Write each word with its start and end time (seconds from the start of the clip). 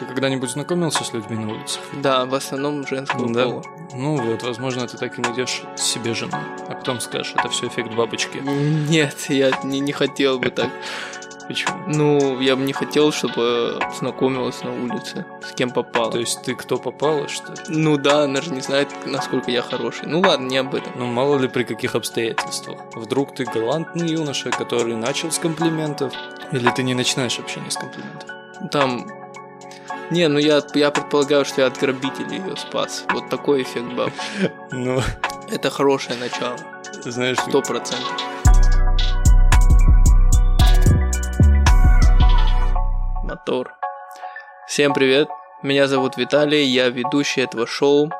Ты 0.00 0.06
когда-нибудь 0.06 0.48
знакомился 0.50 1.04
с 1.04 1.12
людьми 1.12 1.36
на 1.36 1.52
улицах? 1.52 1.82
Да, 1.92 2.24
в 2.24 2.34
основном 2.34 2.86
женского 2.86 3.30
Да. 3.32 3.44
пола. 3.44 3.62
Ну 3.92 4.16
вот, 4.16 4.42
возможно, 4.42 4.86
ты 4.88 4.96
так 4.96 5.18
и 5.18 5.20
найдешь 5.20 5.62
себе 5.76 6.14
жену, 6.14 6.38
а 6.68 6.74
потом 6.74 7.00
скажешь, 7.00 7.34
это 7.36 7.50
все 7.50 7.66
эффект 7.66 7.92
бабочки. 7.92 8.38
Нет, 8.38 9.26
я 9.28 9.50
не, 9.62 9.80
не 9.80 9.92
хотел 9.92 10.38
бы 10.38 10.48
так. 10.50 10.70
Почему? 11.48 11.76
Ну, 11.88 12.40
я 12.40 12.56
бы 12.56 12.62
не 12.62 12.72
хотел, 12.72 13.12
чтобы 13.12 13.78
знакомилась 13.98 14.62
на 14.62 14.72
улице, 14.72 15.26
с 15.42 15.52
кем 15.52 15.70
попало. 15.70 16.12
То 16.12 16.18
есть 16.20 16.42
ты 16.44 16.54
кто 16.54 16.78
попала, 16.78 17.28
что 17.28 17.52
ли? 17.52 17.58
Ну 17.68 17.96
да, 17.98 18.22
она 18.22 18.40
же 18.40 18.52
не 18.54 18.60
знает, 18.60 18.88
насколько 19.04 19.50
я 19.50 19.60
хороший. 19.60 20.06
Ну 20.06 20.20
ладно, 20.20 20.46
не 20.46 20.56
об 20.56 20.74
этом. 20.74 20.92
Ну, 20.96 21.06
мало 21.06 21.36
ли 21.38 21.48
при 21.48 21.64
каких 21.64 21.94
обстоятельствах. 21.94 22.78
Вдруг 22.94 23.34
ты 23.34 23.44
галантный 23.44 24.08
юноша, 24.08 24.50
который 24.50 24.94
начал 24.94 25.30
с 25.30 25.38
комплиментов, 25.40 26.14
или 26.52 26.70
ты 26.70 26.84
не 26.84 26.94
начинаешь 26.94 27.38
общение 27.38 27.70
с 27.70 27.76
комплиментов. 27.76 28.30
Там... 28.70 29.19
Не, 30.10 30.26
ну 30.26 30.40
я, 30.40 30.60
я 30.74 30.90
предполагаю, 30.90 31.44
что 31.44 31.60
я 31.60 31.68
от 31.68 31.78
грабителей 31.78 32.38
ее 32.38 32.56
спас. 32.56 33.04
Вот 33.10 33.28
такой 33.28 33.62
эффект 33.62 33.92
баб. 33.94 34.10
Ну, 34.72 35.00
Это 35.48 35.70
хорошее 35.70 36.18
начало. 36.18 36.56
знаешь, 37.04 37.36
Сто 37.38 37.62
процентов. 37.62 38.10
Мотор. 43.22 43.72
Всем 44.66 44.94
привет. 44.94 45.28
Меня 45.62 45.86
зовут 45.86 46.16
Виталий, 46.16 46.64
я 46.64 46.88
ведущий 46.88 47.42
этого 47.42 47.68
шоу. 47.68 48.10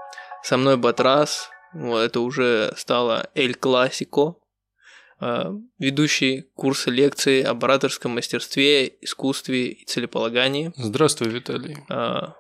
Со 0.45 0.57
мной 0.57 0.77
Батрас. 0.77 1.51
Вот, 1.73 2.01
это 2.03 2.21
уже 2.21 2.73
стало 2.77 3.29
Эль 3.35 3.55
Классико. 3.55 4.37
Э, 5.21 5.53
Ведущий 5.79 6.43
курса 6.55 6.91
лекций 6.91 7.43
об 7.43 7.65
ораторском 7.65 8.13
мастерстве, 8.13 8.89
искусстве 9.01 9.69
и 9.69 9.85
целеполагании. 9.85 10.73
Здравствуй, 10.77 11.29
Виталий. 11.29 11.77
А, 11.89 12.35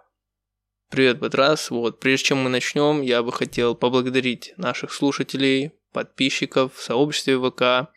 Привет, 0.90 1.20
Батрас. 1.20 1.70
Вот, 1.70 2.00
прежде 2.00 2.26
чем 2.26 2.38
мы 2.38 2.50
начнем, 2.50 3.00
я 3.02 3.22
бы 3.22 3.32
хотел 3.32 3.76
поблагодарить 3.76 4.54
наших 4.56 4.92
слушателей, 4.92 5.70
подписчиков 5.92 6.74
в 6.74 6.82
сообществе 6.82 7.38
ВК 7.38 7.92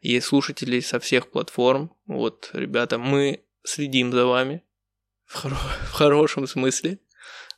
и 0.00 0.20
слушателей 0.20 0.80
со 0.80 1.00
всех 1.00 1.30
платформ. 1.30 1.92
Вот, 2.06 2.50
ребята, 2.52 2.98
мы 2.98 3.44
следим 3.64 4.12
за 4.12 4.26
вами 4.26 4.62
в, 5.24 5.44
хоро- 5.44 5.56
в 5.88 5.92
хорошем 5.92 6.46
смысле. 6.46 7.00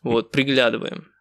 Вот, 0.02 0.30
приглядываем. 0.30 1.11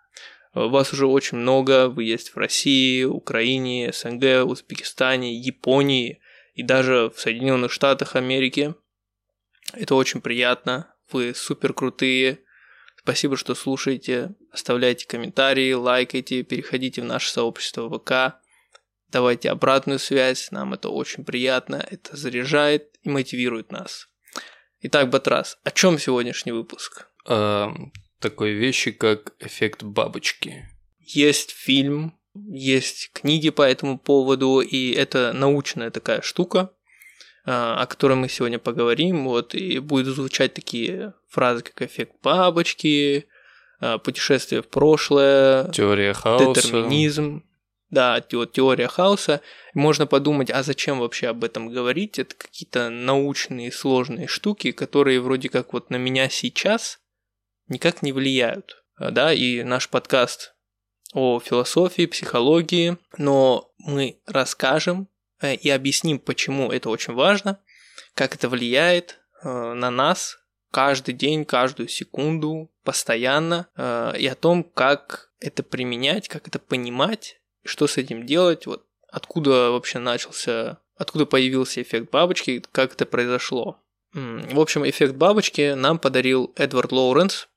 Вас 0.54 0.92
уже 0.92 1.08
очень 1.08 1.38
много, 1.38 1.88
вы 1.88 2.04
есть 2.04 2.30
в 2.30 2.38
России, 2.38 3.04
Украине, 3.04 3.92
СНГ, 3.94 4.46
Узбекистане, 4.46 5.34
Японии 5.34 6.20
и 6.56 6.64
даже 6.64 7.10
в 7.16 7.20
Соединенных 7.20 7.72
Штатах 7.72 8.16
Америки. 8.16 8.76
Это 9.74 9.96
очень 9.96 10.20
приятно, 10.20 10.94
вы 11.12 11.34
супер 11.34 11.74
крутые. 11.74 12.40
Спасибо, 12.98 13.38
что 13.38 13.56
слушаете. 13.56 14.36
Оставляйте 14.52 15.08
комментарии, 15.08 15.72
лайкайте, 15.72 16.44
переходите 16.44 17.02
в 17.02 17.06
наше 17.06 17.32
сообщество 17.32 17.90
ВК. 17.90 18.38
Давайте 19.10 19.50
обратную 19.50 20.00
связь, 20.00 20.52
нам 20.52 20.74
это 20.74 20.90
очень 20.90 21.24
приятно, 21.24 21.86
это 21.90 22.16
заряжает 22.16 22.98
и 23.04 23.10
мотивирует 23.10 23.72
нас. 23.72 24.10
Итак, 24.82 25.10
Батрас, 25.10 25.58
о 25.64 25.72
чем 25.72 25.98
сегодняшний 25.98 26.52
выпуск? 26.52 27.08
Такой 28.22 28.52
вещи, 28.52 28.92
как 28.92 29.34
эффект 29.40 29.82
бабочки. 29.82 30.70
Есть 31.00 31.52
фильм, 31.52 32.14
есть 32.36 33.10
книги 33.14 33.50
по 33.50 33.64
этому 33.64 33.98
поводу, 33.98 34.62
и 34.62 34.92
это 34.92 35.34
научная 35.34 35.90
такая 35.90 36.22
штука, 36.22 36.72
а, 37.46 37.82
о 37.82 37.88
которой 37.88 38.14
мы 38.14 38.30
сегодня 38.30 38.60
поговорим. 38.60 39.26
Вот, 39.26 39.56
и 39.56 39.80
будут 39.80 40.16
звучать 40.16 40.54
такие 40.54 41.14
фразы, 41.30 41.64
как 41.64 41.82
эффект 41.82 42.14
бабочки, 42.22 43.26
а, 43.80 43.98
путешествие 43.98 44.62
в 44.62 44.68
прошлое, 44.68 45.70
Теория 45.72 46.14
хаоса. 46.14 46.62
детерминизм. 46.62 47.44
Да, 47.90 48.22
теория 48.22 48.88
хаоса. 48.88 49.42
Можно 49.74 50.06
подумать, 50.08 50.50
а 50.50 50.64
зачем 50.64 51.00
вообще 51.00 51.28
об 51.28 51.44
этом 51.44 51.68
говорить? 51.68 52.20
Это 52.20 52.36
какие-то 52.36 52.90
научные 52.90 53.70
сложные 53.70 54.28
штуки, 54.28 54.72
которые 54.72 55.20
вроде 55.20 55.50
как 55.50 55.74
вот 55.74 55.90
на 55.90 55.98
меня 55.98 56.30
сейчас 56.30 57.01
никак 57.72 58.04
не 58.04 58.12
влияют. 58.12 58.84
А, 58.96 59.10
Да, 59.10 59.34
и 59.34 59.64
наш 59.64 59.90
подкаст 59.90 60.54
о 61.14 61.40
философии, 61.40 62.06
психологии, 62.06 62.98
но 63.18 63.74
мы 63.78 64.20
расскажем 64.28 65.08
э, 65.42 65.56
и 65.56 65.70
объясним, 65.70 66.20
почему 66.20 66.72
это 66.72 66.90
очень 66.90 67.14
важно, 67.14 67.60
как 68.14 68.36
это 68.36 68.48
влияет 68.48 69.20
э, 69.44 69.50
на 69.50 69.90
нас 69.90 70.38
каждый 70.72 71.14
день, 71.14 71.44
каждую 71.46 71.90
секунду, 71.90 72.72
постоянно, 72.84 73.68
э, 73.76 74.14
и 74.20 74.28
о 74.28 74.36
том, 74.36 74.64
как 74.64 75.32
это 75.40 75.64
применять, 75.64 76.28
как 76.28 76.48
это 76.48 76.60
понимать, 76.60 77.42
что 77.64 77.88
с 77.88 77.98
этим 77.98 78.26
делать, 78.26 78.68
вот 78.68 78.86
откуда 79.10 79.72
вообще 79.72 80.00
начался, 80.00 80.80
откуда 80.96 81.26
появился 81.26 81.82
эффект 81.82 82.12
бабочки, 82.12 82.64
как 82.72 82.94
это 82.94 83.06
произошло. 83.06 83.82
В 84.14 84.60
общем, 84.60 84.88
эффект 84.88 85.16
бабочки 85.16 85.74
нам 85.74 85.98
подарил 85.98 86.54
Эдвард 86.58 86.92
Лоуренс. 86.92 87.48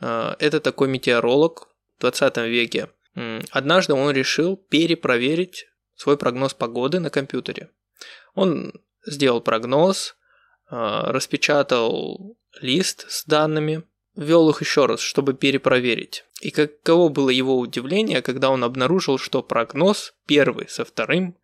Э, 0.00 0.34
Это 0.38 0.60
такой 0.60 0.88
метеоролог 0.88 1.68
в 1.98 2.00
20 2.00 2.36
веке. 2.48 2.88
Однажды 3.50 3.94
он 3.94 4.10
решил 4.10 4.56
перепроверить 4.56 5.66
свой 5.94 6.16
прогноз 6.16 6.52
погоды 6.54 6.98
на 6.98 7.10
компьютере. 7.10 7.70
Он 8.34 8.72
сделал 9.06 9.40
прогноз, 9.40 10.16
э, 10.70 10.74
распечатал 10.74 12.36
лист 12.60 13.06
с 13.08 13.24
данными, 13.24 13.84
ввел 14.16 14.50
их 14.50 14.60
еще 14.60 14.86
раз, 14.86 15.00
чтобы 15.00 15.34
перепроверить. 15.34 16.24
И 16.40 16.50
каково 16.50 17.08
было 17.08 17.30
его 17.30 17.58
удивление, 17.58 18.22
когда 18.22 18.50
он 18.50 18.64
обнаружил, 18.64 19.18
что 19.18 19.42
прогноз 19.42 20.14
первый 20.26 20.68
со 20.68 20.84
вторым 20.84 21.36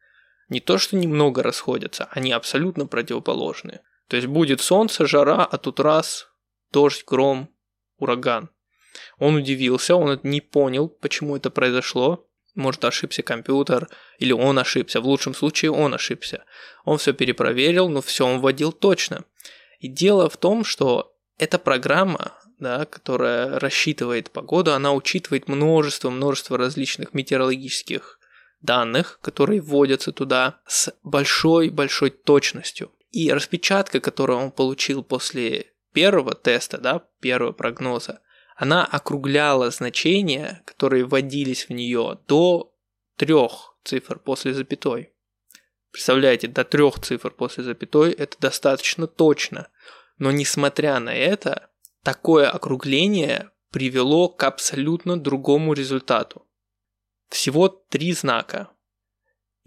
не 0.49 0.61
то 0.61 0.79
что 0.79 0.97
немного 0.97 1.43
расходятся, 1.43 2.09
они 2.11 2.33
абсолютно 2.33 2.87
противоположные. 2.87 3.83
То 4.09 4.17
есть 4.17 4.27
будет 4.27 4.61
солнце, 4.61 5.07
жара, 5.07 5.45
а 5.45 5.59
тут 5.59 5.79
раз, 5.79 6.29
дождь, 6.73 7.05
гром, 7.07 7.49
ураган. 8.01 8.51
Он 9.19 9.37
удивился, 9.37 9.95
он 9.95 10.19
не 10.23 10.41
понял, 10.41 10.89
почему 10.89 11.37
это 11.37 11.51
произошло. 11.51 12.27
Может, 12.55 12.85
ошибся 12.85 13.23
компьютер, 13.23 13.89
или 14.19 14.33
он 14.33 14.59
ошибся. 14.59 15.01
В 15.01 15.07
лучшем 15.07 15.35
случае 15.35 15.71
он 15.71 15.95
ошибся. 15.95 16.45
Он 16.85 16.99
все 16.99 17.13
перепроверил, 17.13 17.89
но 17.89 18.03
все 18.03 18.27
он 18.27 18.41
вводил 18.41 18.73
точно. 18.73 19.25
И 19.79 19.89
дело 19.89 20.29
в 20.29 20.37
том, 20.37 20.65
что 20.65 21.15
эта 21.39 21.59
программа, 21.59 22.33
да, 22.59 22.85
которая 22.85 23.59
рассчитывает 23.59 24.31
погоду, 24.31 24.73
она 24.73 24.93
учитывает 24.93 25.49
множество-множество 25.49 26.59
различных 26.59 27.15
метеорологических 27.15 28.19
данных, 28.61 29.21
которые 29.23 29.61
вводятся 29.61 30.13
туда 30.13 30.61
с 30.67 30.93
большой-большой 31.03 32.11
точностью. 32.11 32.91
И 33.11 33.33
распечатка, 33.33 34.01
которую 34.01 34.39
он 34.39 34.51
получил 34.51 35.03
после 35.03 35.73
первого 35.93 36.35
теста, 36.35 36.79
да, 36.79 37.07
первого 37.21 37.53
прогноза, 37.53 38.21
она 38.57 38.85
округляла 38.85 39.71
значения, 39.71 40.63
которые 40.67 41.05
вводились 41.05 41.69
в 41.69 41.71
нее 41.71 42.19
до 42.29 42.75
трех 43.17 43.75
цифр 43.85 44.19
после 44.19 44.53
запятой. 44.53 45.13
Представляете, 45.91 46.47
до 46.47 46.65
трех 46.65 47.01
цифр 47.01 47.31
после 47.31 47.65
запятой 47.65 48.13
это 48.13 48.37
достаточно 48.39 49.07
точно. 49.07 49.69
Но 50.19 50.31
несмотря 50.31 51.01
на 51.01 51.15
это, 51.15 51.71
такое 52.05 52.49
округление 52.51 53.51
привело 53.71 54.29
к 54.29 54.45
абсолютно 54.45 55.19
другому 55.19 55.73
результату. 55.73 56.47
Всего 57.29 57.69
три 57.69 58.13
знака. 58.13 58.69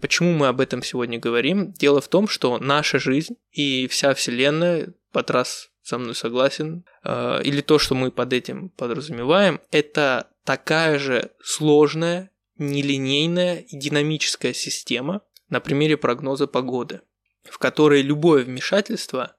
Почему 0.01 0.33
мы 0.33 0.47
об 0.47 0.59
этом 0.59 0.83
сегодня 0.83 1.17
говорим? 1.17 1.73
Дело 1.73 2.01
в 2.01 2.07
том, 2.07 2.27
что 2.27 2.59
наша 2.59 2.99
жизнь 2.99 3.35
и 3.51 3.87
вся 3.87 4.13
Вселенная, 4.13 4.93
Патрас 5.11 5.72
со 5.83 5.97
мной 5.97 6.15
согласен, 6.15 6.85
э, 7.03 7.41
или 7.43 7.61
то, 7.61 7.77
что 7.77 7.93
мы 7.93 8.09
под 8.09 8.33
этим 8.33 8.69
подразумеваем, 8.69 9.59
это 9.69 10.27
такая 10.45 10.97
же 10.97 11.31
сложная, 11.43 12.31
нелинейная 12.57 13.57
и 13.59 13.77
динамическая 13.77 14.53
система 14.53 15.21
на 15.49 15.59
примере 15.59 15.97
прогноза 15.97 16.47
погоды, 16.47 17.01
в 17.43 17.57
которой 17.57 18.01
любое 18.01 18.43
вмешательство, 18.43 19.35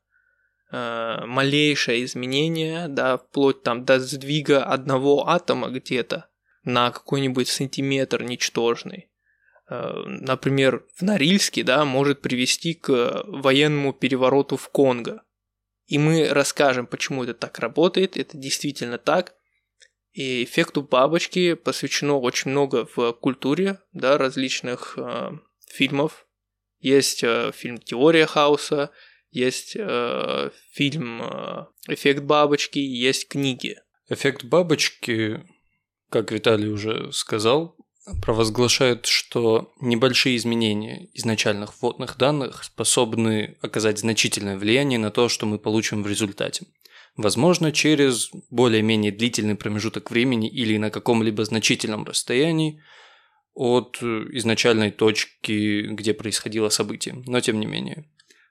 э, 0.70 1.24
малейшее 1.24 2.04
изменение, 2.04 2.88
да, 2.88 3.16
вплоть 3.16 3.62
там 3.62 3.84
до 3.84 3.98
сдвига 3.98 4.64
одного 4.64 5.28
атома 5.28 5.68
где-то 5.68 6.28
на 6.64 6.90
какой-нибудь 6.90 7.48
сантиметр 7.48 8.22
ничтожный, 8.22 9.08
э, 9.70 9.92
например, 10.06 10.84
в 10.94 11.02
Норильске, 11.02 11.62
да, 11.62 11.84
может 11.86 12.20
привести 12.20 12.74
к 12.74 13.24
военному 13.26 13.94
перевороту 13.94 14.56
в 14.56 14.68
Конго. 14.68 15.22
И 15.86 15.98
мы 15.98 16.28
расскажем, 16.28 16.86
почему 16.86 17.24
это 17.24 17.34
так 17.34 17.58
работает, 17.58 18.16
это 18.16 18.36
действительно 18.36 18.98
так. 18.98 19.34
И 20.12 20.44
эффекту 20.44 20.82
бабочки 20.82 21.54
посвящено 21.54 22.18
очень 22.18 22.52
много 22.52 22.86
в 22.94 23.12
культуре, 23.12 23.80
да, 23.92 24.16
различных 24.16 24.94
э, 24.96 25.32
фильмов. 25.68 26.26
Есть 26.78 27.24
э, 27.24 27.50
фильм 27.52 27.78
«Теория 27.78 28.26
хаоса», 28.26 28.90
есть 29.30 29.74
э, 29.76 30.50
фильм 30.70 31.20
э, 31.22 31.66
«Эффект 31.88 32.22
бабочки», 32.22 32.78
есть 32.78 33.28
книги. 33.28 33.76
Эффект 34.08 34.44
бабочки, 34.44 35.44
как 36.10 36.30
Виталий 36.30 36.68
уже 36.68 37.10
сказал, 37.12 37.76
провозглашает, 38.22 39.06
что 39.06 39.72
небольшие 39.80 40.36
изменения 40.36 41.08
изначальных 41.14 41.74
вводных 41.80 42.16
данных 42.18 42.64
способны 42.64 43.56
оказать 43.62 43.98
значительное 43.98 44.58
влияние 44.58 44.98
на 44.98 45.10
то, 45.10 45.28
что 45.28 45.46
мы 45.46 45.58
получим 45.58 46.02
в 46.02 46.06
результате. 46.06 46.66
Возможно, 47.16 47.72
через 47.72 48.30
более-менее 48.50 49.12
длительный 49.12 49.54
промежуток 49.54 50.10
времени 50.10 50.48
или 50.48 50.76
на 50.76 50.90
каком-либо 50.90 51.44
значительном 51.44 52.04
расстоянии 52.04 52.82
от 53.54 54.02
изначальной 54.02 54.90
точки, 54.90 55.86
где 55.86 56.12
происходило 56.12 56.68
событие, 56.68 57.22
но 57.26 57.40
тем 57.40 57.60
не 57.60 57.66
менее. 57.66 58.08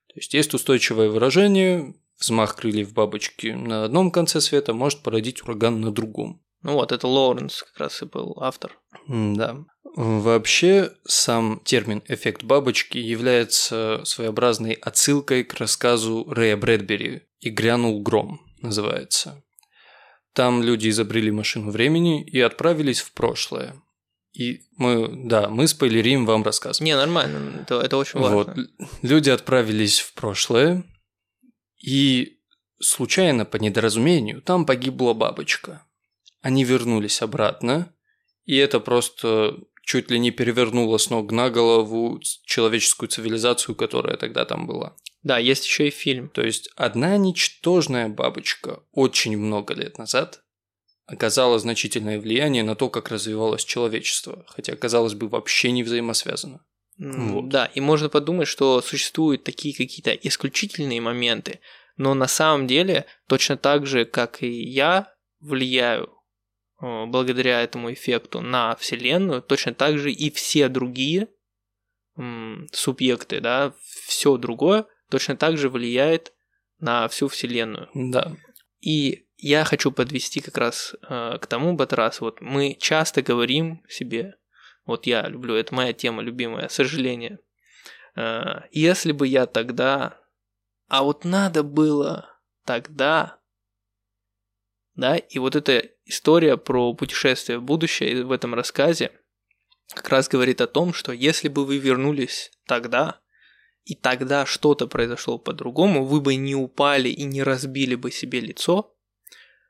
То 0.08 0.16
есть 0.16 0.34
есть 0.34 0.54
устойчивое 0.54 1.10
выражение, 1.10 1.94
взмах 2.20 2.56
крыльев 2.56 2.94
бабочки 2.94 3.48
на 3.48 3.84
одном 3.84 4.12
конце 4.12 4.40
света 4.40 4.74
может 4.74 5.04
породить 5.04 5.44
ураган 5.44 5.82
на 5.82 5.92
другом. 5.92 6.43
Ну 6.63 6.74
вот, 6.74 6.92
это 6.92 7.07
Лоуренс 7.07 7.63
как 7.63 7.77
раз 7.77 8.01
и 8.01 8.06
был 8.06 8.38
автор. 8.42 8.80
Да. 9.07 9.57
Вообще, 9.95 10.92
сам 11.06 11.62
термин 11.63 12.01
«эффект 12.07 12.44
бабочки» 12.44 12.98
является 12.98 14.01
своеобразной 14.06 14.74
отсылкой 14.74 15.44
к 15.44 15.54
рассказу 15.56 16.25
Рэя 16.30 16.57
Брэдбери 16.57 17.24
«И 17.39 17.50
грянул 17.50 18.01
гром» 18.01 18.42
называется. 18.62 19.44
Там 20.33 20.63
люди 20.63 20.89
изобрели 20.89 21.30
машину 21.30 21.69
времени 21.69 22.24
и 22.24 22.39
отправились 22.39 23.01
в 23.01 23.13
прошлое. 23.13 23.75
И 24.31 24.62
мы, 24.77 25.27
да, 25.27 25.48
мы 25.50 25.68
спойлерим 25.68 26.25
вам 26.25 26.42
рассказ. 26.44 26.80
Не, 26.80 26.95
нормально, 26.95 27.62
это, 27.62 27.81
это 27.81 27.98
очень 27.98 28.19
важно. 28.19 28.36
Вот, 28.36 28.57
люди 29.04 29.30
отправились 29.30 30.00
в 30.00 30.13
прошлое, 30.15 30.83
и 31.77 32.39
случайно, 32.80 33.45
по 33.45 33.57
недоразумению, 33.57 34.42
там 34.42 34.65
погибла 34.65 35.13
бабочка. 35.13 35.86
Они 36.44 36.66
вернулись 36.66 37.22
обратно, 37.22 37.95
и 38.44 38.57
это 38.57 38.81
просто 38.81 39.57
чуть 39.81 40.12
ли 40.12 40.19
не 40.19 40.30
перевернуло 40.30 40.98
с 40.98 41.10
ног 41.10 41.31
на 41.31 41.50
голову 41.50 42.19
человеческую 42.45 43.07
цивилизацию, 43.07 43.75
которая 43.75 44.18
тогда 44.18 44.44
там 44.44 44.68
была. 44.68 44.95
Да, 45.24 45.38
есть 45.38 45.66
еще 45.66 45.88
и 45.88 45.90
фильм. 45.90 46.28
То 46.28 46.42
есть 46.42 46.69
одна 46.75 47.16
ничтожная 47.16 48.10
бабочка 48.10 48.84
очень 48.92 49.38
много 49.38 49.74
лет 49.74 49.98
назад 49.98 50.44
оказала 51.06 51.60
значительное 51.60 52.19
влияние 52.19 52.63
на 52.63 52.75
то, 52.75 52.89
как 52.89 53.10
развивалось 53.10 53.63
человечество, 53.63 54.46
хотя, 54.50 54.75
казалось 54.75 55.13
бы, 55.13 55.30
вообще 55.30 55.72
не 55.72 55.84
взаимосвязано. 55.84 56.66
Вот. 56.98 57.48
Да, 57.48 57.68
и 57.68 57.80
можно 57.80 58.10
подумать, 58.10 58.50
что 58.50 58.81
существуют 58.81 59.46
такие 59.46 59.74
какие-то 59.74 60.12
исключительные 60.12 61.00
моменты, 61.00 61.62
но 61.96 62.13
на 62.13 62.28
самом 62.28 62.68
деле 62.68 63.06
точно 63.28 63.56
так 63.56 63.86
же, 63.86 64.04
как 64.04 64.44
и 64.44 64.50
я 64.50 65.13
влияю 65.39 66.10
благодаря 66.84 67.62
этому 67.62 67.94
эффекту 67.94 68.42
на 68.42 68.76
Вселенную, 68.76 69.42
точно 69.42 69.74
так 69.74 69.98
же 69.98 70.12
и 70.12 70.30
все 70.30 70.68
другие 70.68 71.30
субъекты, 72.72 73.40
да, 73.40 73.74
все 73.82 74.38
другое 74.38 74.86
точно 75.10 75.36
так 75.38 75.58
же 75.58 75.70
влияет 75.70 76.34
на 76.80 77.08
всю 77.08 77.28
Вселенную. 77.28 77.90
Да. 77.94 78.36
И 78.82 79.28
я 79.38 79.64
хочу 79.64 79.92
подвести 79.92 80.42
как 80.42 80.58
раз 80.58 80.96
э, 81.08 81.38
к 81.40 81.48
тому, 81.48 81.74
Батрас, 81.74 82.20
вот 82.20 82.42
мы 82.42 82.76
часто 82.80 83.22
говорим 83.22 83.84
себе, 83.88 84.36
вот 84.86 85.06
я 85.06 85.28
люблю, 85.28 85.56
это 85.56 85.74
моя 85.74 85.94
тема 85.94 86.22
любимая, 86.22 86.68
сожаление. 86.68 87.40
Э, 88.16 88.62
если 88.72 89.12
бы 89.12 89.28
я 89.28 89.46
тогда, 89.46 90.20
а 90.88 91.04
вот 91.04 91.26
надо 91.26 91.64
было 91.64 92.40
тогда, 92.66 93.40
да, 94.96 95.18
и 95.18 95.40
вот 95.40 95.56
эта 95.56 95.93
история 96.06 96.58
про 96.58 96.94
путешествие 96.94 97.60
в 97.60 97.64
будущее 97.64 98.24
в 98.24 98.32
этом 98.32 98.54
рассказе 98.54 99.12
как 99.94 100.10
раз 100.10 100.28
говорит 100.28 100.62
о 100.62 100.68
том, 100.68 100.94
что 100.94 101.12
если 101.12 101.48
бы 101.48 101.66
вы 101.66 101.78
вернулись 101.78 102.52
тогда, 102.66 103.20
и 103.86 103.96
тогда 103.96 104.46
что-то 104.46 104.88
произошло 104.88 105.38
по-другому, 105.38 106.06
вы 106.06 106.22
бы 106.22 106.36
не 106.36 106.56
упали 106.56 107.10
и 107.10 107.24
не 107.24 107.44
разбили 107.44 107.96
бы 107.96 108.12
себе 108.12 108.40
лицо, 108.40 108.96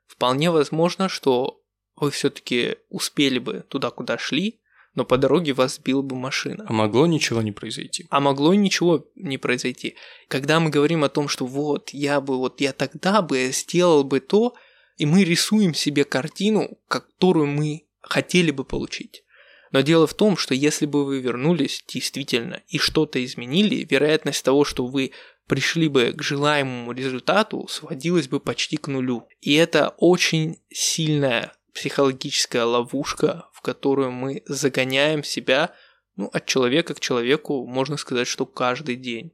вполне 0.06 0.50
возможно, 0.50 1.08
что 1.08 1.62
вы 1.96 2.10
все-таки 2.10 2.76
успели 2.88 3.38
бы 3.38 3.64
туда, 3.68 3.90
куда 3.90 4.18
шли, 4.18 4.60
но 4.94 5.04
по 5.04 5.18
дороге 5.18 5.52
вас 5.52 5.76
сбила 5.76 6.02
бы 6.02 6.14
машина. 6.14 6.64
А 6.68 6.72
могло 6.72 7.06
ничего 7.06 7.42
не 7.42 7.50
произойти. 7.50 8.06
А 8.10 8.20
могло 8.20 8.54
ничего 8.54 9.04
не 9.16 9.38
произойти. 9.38 9.96
Когда 10.28 10.60
мы 10.60 10.70
говорим 10.70 11.02
о 11.02 11.08
том, 11.08 11.26
что 11.26 11.46
вот 11.46 11.90
я 11.90 12.20
бы, 12.20 12.38
вот 12.38 12.60
я 12.60 12.72
тогда 12.72 13.20
бы 13.20 13.50
сделал 13.52 14.04
бы 14.04 14.20
то, 14.20 14.54
и 14.96 15.06
мы 15.06 15.24
рисуем 15.24 15.74
себе 15.74 16.04
картину, 16.04 16.78
которую 16.88 17.46
мы 17.46 17.86
хотели 18.00 18.50
бы 18.50 18.64
получить. 18.64 19.24
Но 19.70 19.80
дело 19.80 20.06
в 20.06 20.14
том, 20.14 20.36
что 20.36 20.54
если 20.54 20.86
бы 20.86 21.04
вы 21.04 21.20
вернулись 21.20 21.82
действительно 21.88 22.62
и 22.68 22.78
что-то 22.78 23.22
изменили, 23.24 23.86
вероятность 23.90 24.44
того, 24.44 24.64
что 24.64 24.86
вы 24.86 25.10
пришли 25.48 25.88
бы 25.88 26.12
к 26.12 26.22
желаемому 26.22 26.92
результату, 26.92 27.66
сводилась 27.68 28.28
бы 28.28 28.38
почти 28.38 28.76
к 28.76 28.86
нулю. 28.86 29.26
И 29.40 29.54
это 29.54 29.94
очень 29.98 30.60
сильная 30.70 31.52
психологическая 31.72 32.64
ловушка, 32.64 33.48
в 33.52 33.60
которую 33.62 34.12
мы 34.12 34.42
загоняем 34.46 35.24
себя 35.24 35.74
ну, 36.16 36.30
от 36.32 36.46
человека 36.46 36.94
к 36.94 37.00
человеку, 37.00 37.66
можно 37.66 37.96
сказать, 37.96 38.28
что 38.28 38.46
каждый 38.46 38.94
день. 38.94 39.32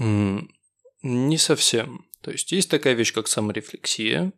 Mm, 0.00 0.48
не 1.02 1.36
совсем. 1.36 2.06
То 2.22 2.30
есть 2.30 2.50
есть 2.52 2.70
такая 2.70 2.94
вещь, 2.94 3.12
как 3.12 3.28
саморефлексия, 3.28 4.32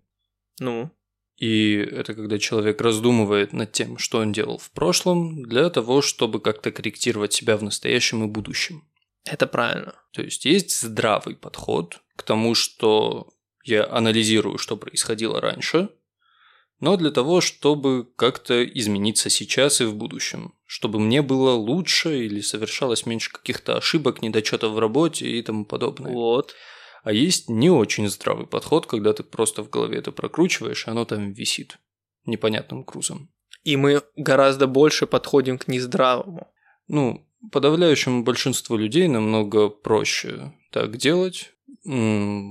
ну. 0.58 0.90
И 1.36 1.74
это 1.74 2.14
когда 2.14 2.38
человек 2.38 2.80
раздумывает 2.80 3.52
над 3.52 3.72
тем, 3.72 3.98
что 3.98 4.18
он 4.18 4.32
делал 4.32 4.58
в 4.58 4.70
прошлом, 4.70 5.42
для 5.42 5.68
того, 5.68 6.00
чтобы 6.00 6.40
как-то 6.40 6.70
корректировать 6.70 7.32
себя 7.32 7.56
в 7.56 7.62
настоящем 7.62 8.24
и 8.24 8.28
будущем. 8.28 8.84
Это 9.24 9.46
правильно. 9.46 9.94
То 10.12 10.22
есть 10.22 10.44
есть 10.44 10.80
здравый 10.80 11.34
подход 11.34 12.00
к 12.16 12.22
тому, 12.22 12.54
что 12.54 13.32
я 13.64 13.86
анализирую, 13.90 14.58
что 14.58 14.76
происходило 14.76 15.40
раньше, 15.40 15.88
но 16.80 16.96
для 16.96 17.10
того, 17.10 17.40
чтобы 17.40 18.06
как-то 18.16 18.62
измениться 18.64 19.30
сейчас 19.30 19.80
и 19.80 19.84
в 19.84 19.94
будущем, 19.94 20.54
чтобы 20.66 21.00
мне 21.00 21.22
было 21.22 21.52
лучше 21.52 22.24
или 22.26 22.40
совершалось 22.40 23.06
меньше 23.06 23.32
каких-то 23.32 23.76
ошибок, 23.76 24.22
недочетов 24.22 24.72
в 24.72 24.78
работе 24.78 25.26
и 25.26 25.42
тому 25.42 25.64
подобное. 25.64 26.12
Вот. 26.12 26.54
А 27.04 27.12
есть 27.12 27.50
не 27.50 27.68
очень 27.68 28.08
здравый 28.08 28.46
подход, 28.46 28.86
когда 28.86 29.12
ты 29.12 29.22
просто 29.22 29.62
в 29.62 29.68
голове 29.68 29.98
это 29.98 30.10
прокручиваешь, 30.10 30.86
и 30.86 30.90
оно 30.90 31.04
там 31.04 31.32
висит 31.32 31.78
непонятным 32.24 32.82
грузом. 32.82 33.31
И 33.62 33.76
мы 33.76 34.02
гораздо 34.17 34.67
больше 34.67 35.06
подходим 35.06 35.58
к 35.58 35.69
нездравому. 35.69 36.50
Ну, 36.88 37.29
подавляющему 37.52 38.24
большинству 38.24 38.79
людей 38.79 39.06
намного 39.06 39.69
проще 39.69 40.55
так 40.70 40.96
делать, 40.96 41.52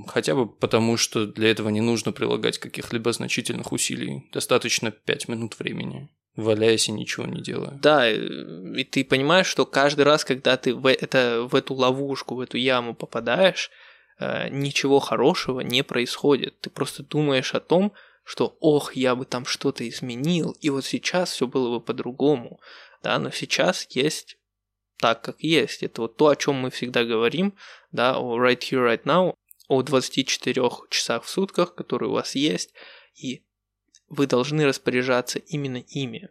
хотя 0.08 0.36
бы 0.36 0.48
потому, 0.48 0.98
что 0.98 1.26
для 1.26 1.50
этого 1.50 1.70
не 1.70 1.82
нужно 1.82 2.12
прилагать 2.12 2.60
каких-либо 2.60 3.12
значительных 3.12 3.72
усилий. 3.72 4.30
Достаточно 4.32 4.92
5 4.92 5.28
минут 5.28 5.60
времени 5.60 6.10
валяясь 6.36 6.90
и 6.90 6.92
ничего 6.92 7.28
не 7.28 7.44
делая. 7.44 7.78
Да, 7.80 8.10
и 8.10 8.84
ты 8.86 9.06
понимаешь, 9.06 9.46
что 9.46 9.68
каждый 9.68 10.02
раз, 10.02 10.26
когда 10.26 10.58
ты 10.58 10.74
в, 10.74 10.88
это, 10.88 11.48
в 11.48 11.54
эту 11.54 11.76
ловушку, 11.76 12.34
в 12.34 12.40
эту 12.40 12.58
яму 12.58 12.96
попадаешь, 12.96 13.70
Э, 13.70 13.93
ничего 14.20 15.00
хорошего 15.00 15.62
не 15.62 15.84
происходит. 15.84 16.60
Ты 16.62 16.70
просто 16.70 17.04
думаешь 17.04 17.54
о 17.54 17.60
том, 17.60 17.94
что 18.24 18.58
ох, 18.60 18.96
я 18.96 19.16
бы 19.16 19.26
там 19.26 19.46
что-то 19.46 19.88
изменил, 19.88 20.52
и 20.62 20.70
вот 20.70 20.86
сейчас 20.86 21.32
все 21.32 21.48
было 21.48 21.78
бы 21.78 21.84
по-другому. 21.84 22.62
Да, 23.02 23.20
но 23.20 23.32
сейчас 23.32 23.86
есть 23.90 24.38
так, 24.98 25.22
как 25.22 25.42
есть. 25.44 25.84
Это 25.84 26.04
вот 26.04 26.16
то, 26.16 26.28
о 26.28 26.36
чем 26.36 26.56
мы 26.56 26.70
всегда 26.70 27.04
говорим, 27.04 27.54
да, 27.92 28.18
о 28.18 28.40
right 28.40 28.60
here, 28.60 28.86
right 28.86 29.04
now, 29.04 29.36
о 29.68 29.82
24 29.82 30.62
часах 30.90 31.24
в 31.24 31.30
сутках, 31.30 31.76
которые 31.76 32.10
у 32.10 32.14
вас 32.14 32.36
есть, 32.36 32.74
и 33.16 33.44
вы 34.08 34.28
должны 34.28 34.66
распоряжаться 34.66 35.40
именно 35.40 35.78
ими. 35.78 36.30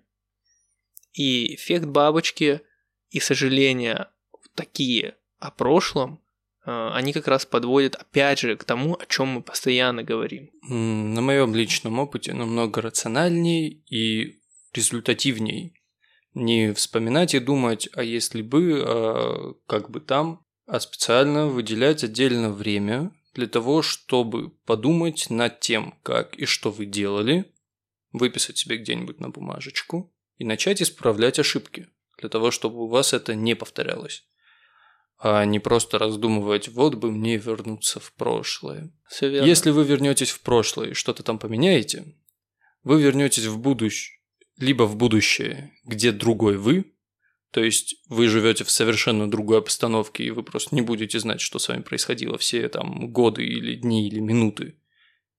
И 1.12 1.56
эффект 1.56 1.84
бабочки 1.84 2.62
и 3.10 3.20
сожаления 3.20 4.10
такие 4.54 5.18
о 5.38 5.50
прошлом 5.50 6.22
Э, 6.22 6.31
они 6.64 7.12
как 7.12 7.28
раз 7.28 7.45
подводят 7.45 7.97
опять 7.97 8.38
же 8.38 8.57
к 8.57 8.64
тому, 8.64 8.95
о 8.95 9.07
чем 9.07 9.28
мы 9.28 9.42
постоянно 9.42 10.02
говорим. 10.02 10.50
На 10.62 11.21
моем 11.21 11.54
личном 11.54 11.99
опыте 11.99 12.33
намного 12.35 12.81
рациональней 12.81 13.85
и 13.90 14.40
результативней 14.73 15.75
не 16.35 16.73
вспоминать 16.73 17.35
и 17.35 17.40
думать, 17.40 17.88
а 17.95 18.02
если 18.02 18.42
бы, 18.42 18.83
а 18.87 19.54
как 19.66 19.90
бы 19.90 20.00
там, 20.00 20.45
а 20.66 20.81
специально 20.81 21.47
выделять 21.47 22.04
отдельно 22.04 22.50
время 22.50 23.12
для 23.35 23.47
того, 23.47 23.83
чтобы 23.83 24.50
подумать 24.64 25.28
над 25.31 25.61
тем, 25.61 25.99
как 26.02 26.35
и 26.37 26.47
что 26.47 26.71
вы 26.71 26.87
делали, 26.87 27.52
выписать 28.12 28.59
себе 28.59 28.78
где-нибудь 28.78 29.21
на 29.21 29.31
бумажечку 29.31 30.14
и 30.37 30.45
начать 30.45 30.83
исправлять 30.83 31.38
ошибки, 31.38 31.88
для 32.19 32.28
того, 32.28 32.50
чтобы 32.50 32.85
у 32.85 32.88
вас 32.88 33.12
это 33.12 33.35
не 33.35 33.54
повторялось. 33.54 34.26
А 35.25 35.45
не 35.45 35.61
просто 35.61 35.99
раздумывать, 35.99 36.67
вот 36.69 36.97
бы 36.97 37.12
мне 37.12 37.37
вернуться 37.37 38.00
в 38.00 38.12
прошлое. 38.14 38.91
Все 39.09 39.29
верно. 39.29 39.47
Если 39.47 39.71
вы 39.71 39.85
вернетесь 39.85 40.31
в 40.31 40.41
прошлое 40.41 40.91
и 40.91 40.95
что-то 40.95 41.23
там 41.23 41.38
поменяете, 41.38 42.17
вы 42.83 43.00
вернетесь 43.00 43.45
в 43.45 43.57
будущее, 43.61 44.19
либо 44.59 44.83
в 44.83 44.97
будущее, 44.97 45.73
где 45.85 46.11
другой 46.11 46.57
вы, 46.57 46.93
то 47.52 47.62
есть 47.62 48.02
вы 48.09 48.26
живете 48.26 48.64
в 48.64 48.71
совершенно 48.73 49.31
другой 49.31 49.59
обстановке, 49.59 50.25
и 50.25 50.33
вы 50.33 50.43
просто 50.43 50.75
не 50.75 50.83
будете 50.83 51.21
знать, 51.21 51.41
что 51.41 51.61
с 51.61 51.69
вами 51.69 51.83
происходило 51.83 52.37
все 52.37 52.69
там 52.69 53.12
годы 53.12 53.45
или 53.45 53.76
дни 53.76 54.09
или 54.09 54.19
минуты, 54.19 54.75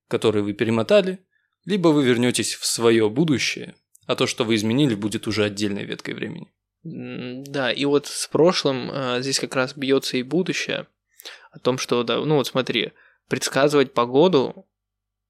которые 0.08 0.44
вы 0.44 0.54
перемотали, 0.54 1.20
либо 1.66 1.90
вы 1.90 2.06
вернетесь 2.06 2.54
в 2.54 2.66
свое 2.66 3.10
будущее, 3.10 3.76
а 4.06 4.16
то, 4.16 4.28
что 4.28 4.46
вы 4.46 4.56
изменили, 4.56 4.96
будет 4.96 5.28
уже 5.28 5.44
отдельной 5.44 5.84
веткой 5.84 6.14
времени. 6.14 6.54
Да, 6.84 7.72
и 7.72 7.86
вот 7.86 8.08
с 8.08 8.28
прошлым 8.28 8.92
э, 8.92 9.22
здесь 9.22 9.40
как 9.40 9.56
раз 9.56 9.74
бьется 9.76 10.18
и 10.18 10.24
будущее. 10.24 10.88
О 11.52 11.60
том, 11.60 11.78
что, 11.78 12.04
да, 12.04 12.18
ну 12.20 12.36
вот 12.36 12.48
смотри, 12.48 12.92
предсказывать 13.30 13.94
погоду 13.94 14.68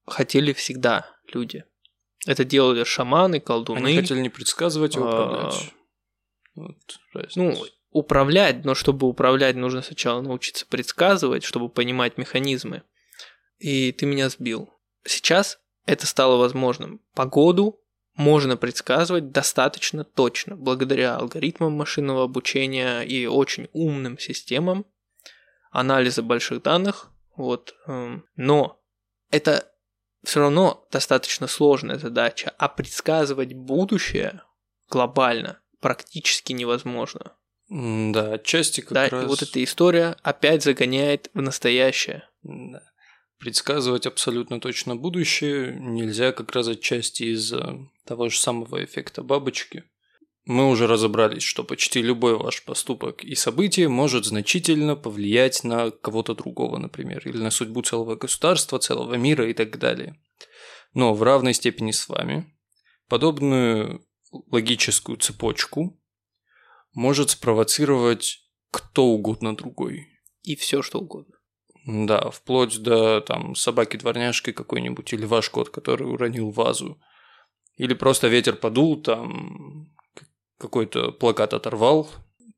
хотели 0.06 0.52
всегда 0.52 1.06
люди. 1.32 1.64
Это 2.26 2.44
делали 2.44 2.84
шаманы, 2.84 3.38
колдуны. 3.38 3.86
Они 3.86 3.96
хотели 3.96 4.20
не 4.20 4.30
предсказывать, 4.30 4.96
а 4.96 5.00
управлять. 5.00 5.72
А, 6.56 6.60
вот, 6.60 7.30
ну, 7.36 7.54
управлять, 7.90 8.64
но 8.64 8.74
чтобы 8.74 9.06
управлять, 9.06 9.56
нужно 9.56 9.82
сначала 9.82 10.20
научиться 10.20 10.66
предсказывать, 10.66 11.44
чтобы 11.44 11.68
понимать 11.68 12.18
механизмы. 12.18 12.82
И 13.58 13.92
ты 13.92 14.06
меня 14.06 14.28
сбил. 14.28 14.72
Сейчас 15.04 15.60
это 15.86 16.06
стало 16.06 16.36
возможным. 16.36 17.00
Погоду 17.14 17.80
можно 18.14 18.56
предсказывать 18.56 19.32
достаточно 19.32 20.04
точно, 20.04 20.56
благодаря 20.56 21.16
алгоритмам 21.16 21.72
машинного 21.72 22.24
обучения 22.24 23.02
и 23.02 23.26
очень 23.26 23.68
умным 23.72 24.18
системам 24.18 24.86
анализа 25.70 26.22
больших 26.22 26.62
данных. 26.62 27.10
Вот. 27.36 27.74
Эм, 27.86 28.24
но 28.36 28.80
это 29.30 29.68
все 30.22 30.40
равно 30.40 30.86
достаточно 30.90 31.46
сложная 31.48 31.98
задача, 31.98 32.54
а 32.56 32.68
предсказывать 32.68 33.52
будущее 33.52 34.42
глобально 34.88 35.60
практически 35.80 36.52
невозможно. 36.52 37.36
Да, 37.68 38.34
отчасти 38.34 38.80
как 38.80 38.92
да, 38.92 39.08
раз... 39.08 39.24
и 39.24 39.26
вот 39.26 39.42
эта 39.42 39.62
история 39.64 40.16
опять 40.22 40.62
загоняет 40.62 41.30
в 41.34 41.42
настоящее. 41.42 42.28
Да. 42.42 42.82
Предсказывать 43.44 44.06
абсолютно 44.06 44.58
точно 44.58 44.96
будущее 44.96 45.76
нельзя 45.78 46.32
как 46.32 46.52
раз 46.52 46.66
отчасти 46.66 47.24
из-за 47.24 47.78
того 48.06 48.30
же 48.30 48.38
самого 48.38 48.82
эффекта 48.82 49.22
бабочки. 49.22 49.84
Мы 50.46 50.70
уже 50.70 50.86
разобрались, 50.86 51.42
что 51.42 51.62
почти 51.62 52.00
любой 52.00 52.38
ваш 52.38 52.64
поступок 52.64 53.22
и 53.22 53.34
событие 53.34 53.90
может 53.90 54.24
значительно 54.24 54.96
повлиять 54.96 55.62
на 55.62 55.90
кого-то 55.90 56.34
другого, 56.34 56.78
например, 56.78 57.20
или 57.28 57.36
на 57.36 57.50
судьбу 57.50 57.82
целого 57.82 58.16
государства, 58.16 58.78
целого 58.78 59.12
мира 59.16 59.46
и 59.46 59.52
так 59.52 59.78
далее. 59.78 60.18
Но 60.94 61.12
в 61.12 61.22
равной 61.22 61.52
степени 61.52 61.90
с 61.90 62.08
вами 62.08 62.50
подобную 63.10 64.06
логическую 64.50 65.18
цепочку 65.18 66.00
может 66.94 67.28
спровоцировать 67.28 68.40
кто 68.70 69.04
угодно 69.04 69.54
другой. 69.54 70.08
И 70.44 70.56
все 70.56 70.80
что 70.80 71.00
угодно. 71.00 71.34
Да, 71.86 72.30
вплоть 72.30 72.82
до 72.82 73.20
там 73.20 73.54
собаки-дворняжки 73.54 74.52
какой-нибудь 74.52 75.12
или 75.12 75.26
ваш 75.26 75.50
кот, 75.50 75.68
который 75.68 76.04
уронил 76.04 76.50
вазу. 76.50 76.98
Или 77.76 77.94
просто 77.94 78.28
ветер 78.28 78.56
подул, 78.56 79.02
там 79.02 79.92
какой-то 80.58 81.12
плакат 81.12 81.52
оторвал. 81.52 82.08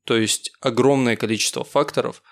То 0.04 0.16
есть 0.16 0.52
огромное 0.60 1.16
количество 1.16 1.64
факторов. 1.64 2.22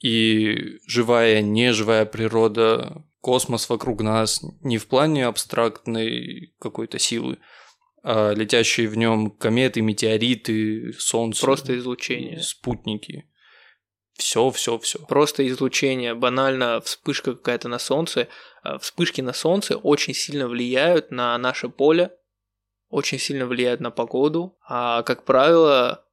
И 0.00 0.78
живая, 0.86 1.42
неживая 1.42 2.04
природа, 2.04 3.04
космос 3.20 3.68
вокруг 3.68 4.02
нас 4.02 4.40
не 4.62 4.78
в 4.78 4.88
плане 4.88 5.26
абстрактной 5.26 6.54
какой-то 6.58 6.98
силы, 6.98 7.38
а 8.02 8.32
летящие 8.32 8.88
в 8.88 8.96
нем 8.96 9.30
кометы, 9.30 9.80
метеориты, 9.80 10.92
солнце. 10.98 11.40
Просто 11.40 11.78
излучение. 11.78 12.40
Спутники. 12.40 13.28
Все, 14.16 14.50
все, 14.50 14.78
все. 14.78 14.98
Просто 15.06 15.46
излучение, 15.46 16.14
банально 16.14 16.80
вспышка 16.80 17.34
какая-то 17.34 17.68
на 17.68 17.78
солнце. 17.78 18.28
А 18.62 18.78
вспышки 18.78 19.20
на 19.20 19.32
солнце 19.32 19.76
очень 19.76 20.14
сильно 20.14 20.48
влияют 20.48 21.10
на 21.10 21.36
наше 21.38 21.68
поле, 21.68 22.16
очень 22.88 23.18
сильно 23.18 23.46
влияют 23.46 23.80
на 23.80 23.90
погоду. 23.90 24.56
А, 24.66 25.02
как 25.02 25.24
правило, 25.24 26.04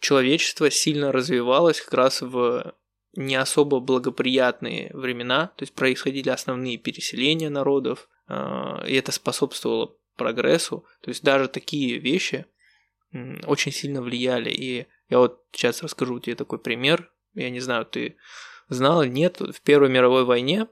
человечество 0.00 0.70
сильно 0.70 1.10
развивалось 1.10 1.80
как 1.80 1.94
раз 1.94 2.20
в 2.20 2.74
не 3.14 3.34
особо 3.34 3.80
благоприятные 3.80 4.90
времена, 4.92 5.48
то 5.56 5.62
есть 5.62 5.74
происходили 5.74 6.28
основные 6.28 6.76
переселения 6.76 7.50
народов, 7.50 8.08
а, 8.26 8.84
и 8.86 8.94
это 8.94 9.10
способствовало 9.10 9.96
прогрессу. 10.16 10.84
То 11.00 11.08
есть 11.08 11.22
даже 11.22 11.48
такие 11.48 11.98
вещи 11.98 12.46
очень 13.46 13.72
сильно 13.72 14.02
влияли. 14.02 14.50
И 14.50 14.86
я 15.08 15.18
вот 15.18 15.42
сейчас 15.52 15.82
расскажу 15.82 16.20
тебе 16.20 16.36
такой 16.36 16.58
пример. 16.58 17.10
Я 17.34 17.50
не 17.50 17.60
знаю, 17.60 17.84
ты 17.84 18.16
знал 18.68 19.02
или 19.02 19.10
нет, 19.10 19.40
в 19.40 19.60
Первой 19.62 19.88
мировой 19.88 20.24
войне 20.24 20.66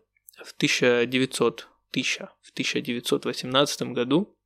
в 0.45 0.53
1900, 0.53 1.69
1000, 1.91 2.29
в 2.43 2.51
1918 2.53 3.83
году 3.93 4.37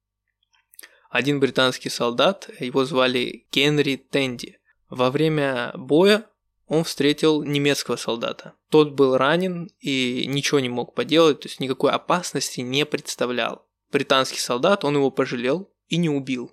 один 1.11 1.41
британский 1.41 1.91
солдат, 1.91 2.49
его 2.61 2.85
звали 2.85 3.47
Генри 3.51 3.97
Тенди. 3.97 4.61
Во 4.89 5.11
время 5.11 5.73
боя 5.75 6.27
он 6.67 6.85
встретил 6.85 7.43
немецкого 7.43 7.97
солдата. 7.97 8.55
Тот 8.69 8.93
был 8.93 9.17
ранен 9.17 9.69
и 9.81 10.25
ничего 10.29 10.61
не 10.61 10.69
мог 10.69 10.95
поделать, 10.95 11.41
то 11.41 11.49
есть 11.49 11.59
никакой 11.59 11.91
опасности 11.91 12.61
не 12.61 12.87
представлял. 12.87 13.67
Британский 13.91 14.39
солдат, 14.39 14.85
он 14.85 14.95
его 14.95 15.11
пожалел 15.11 15.73
и 15.89 15.97
не 15.97 16.09
убил. 16.09 16.53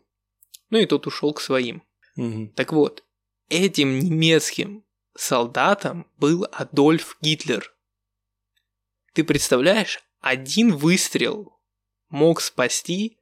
Ну 0.72 0.80
и 0.80 0.88
тот 0.88 1.06
ушел 1.06 1.34
к 1.34 1.42
своим. 1.42 1.84
Угу. 2.16 2.54
Так 2.56 2.74
вот, 2.74 3.04
этим 3.50 4.00
немецким 4.00 4.84
солдатом 5.18 6.08
был 6.18 6.48
Адольф 6.52 7.18
Гитлер. 7.22 7.74
Ты 9.14 9.24
представляешь, 9.24 10.00
один 10.22 10.76
выстрел 10.76 11.60
мог 12.10 12.42
спасти 12.42 13.18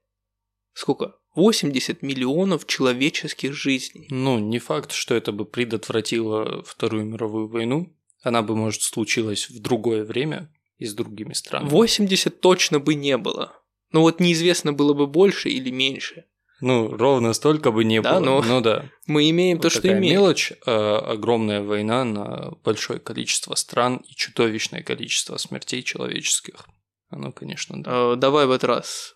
сколько? 0.75 1.15
80 1.35 2.01
миллионов 2.01 2.65
человеческих 2.65 3.53
жизней. 3.53 4.07
Ну, 4.09 4.39
не 4.39 4.59
факт, 4.59 4.91
что 4.93 5.15
это 5.15 5.31
бы 5.33 5.45
предотвратило 5.45 6.63
Вторую 6.63 7.05
мировую 7.05 7.49
войну. 7.49 7.93
Она 8.21 8.41
бы, 8.41 8.55
может, 8.55 8.81
случилась 8.83 9.49
в 9.49 9.59
другое 9.61 10.05
время 10.05 10.53
и 10.77 10.85
с 10.85 10.93
другими 10.93 11.33
странами. 11.33 11.69
80 11.69 12.39
точно 12.39 12.79
бы 12.79 12.95
не 12.95 13.17
было. 13.17 13.61
Но 13.91 14.01
вот 14.01 14.19
неизвестно 14.19 14.71
было 14.71 14.93
бы 14.93 15.07
больше 15.07 15.49
или 15.49 15.71
меньше. 15.71 16.25
Ну, 16.65 16.97
ровно 16.97 17.33
столько 17.33 17.69
бы 17.69 17.83
не 17.83 18.01
да, 18.01 18.13
было. 18.13 18.25
Но 18.25 18.41
ну 18.41 18.59
да. 18.59 18.89
Мы 19.05 19.29
имеем 19.29 19.57
Вот 19.57 19.61
то, 19.61 19.69
что 19.69 19.87
имеем. 19.87 20.01
мелочь, 20.01 20.51
а 20.65 20.97
огромная 21.11 21.61
война 21.61 22.03
на 22.03 22.53
большое 22.63 22.99
количество 22.99 23.53
стран 23.53 23.97
и 23.97 24.15
чудовищное 24.15 24.81
количество 24.81 25.37
смертей 25.37 25.83
человеческих. 25.83 26.67
Оно, 27.09 27.31
конечно, 27.31 27.83
да. 27.83 28.13
Э, 28.13 28.15
давай 28.15 28.47
в 28.47 28.51
этот 28.51 28.63
раз 28.63 29.15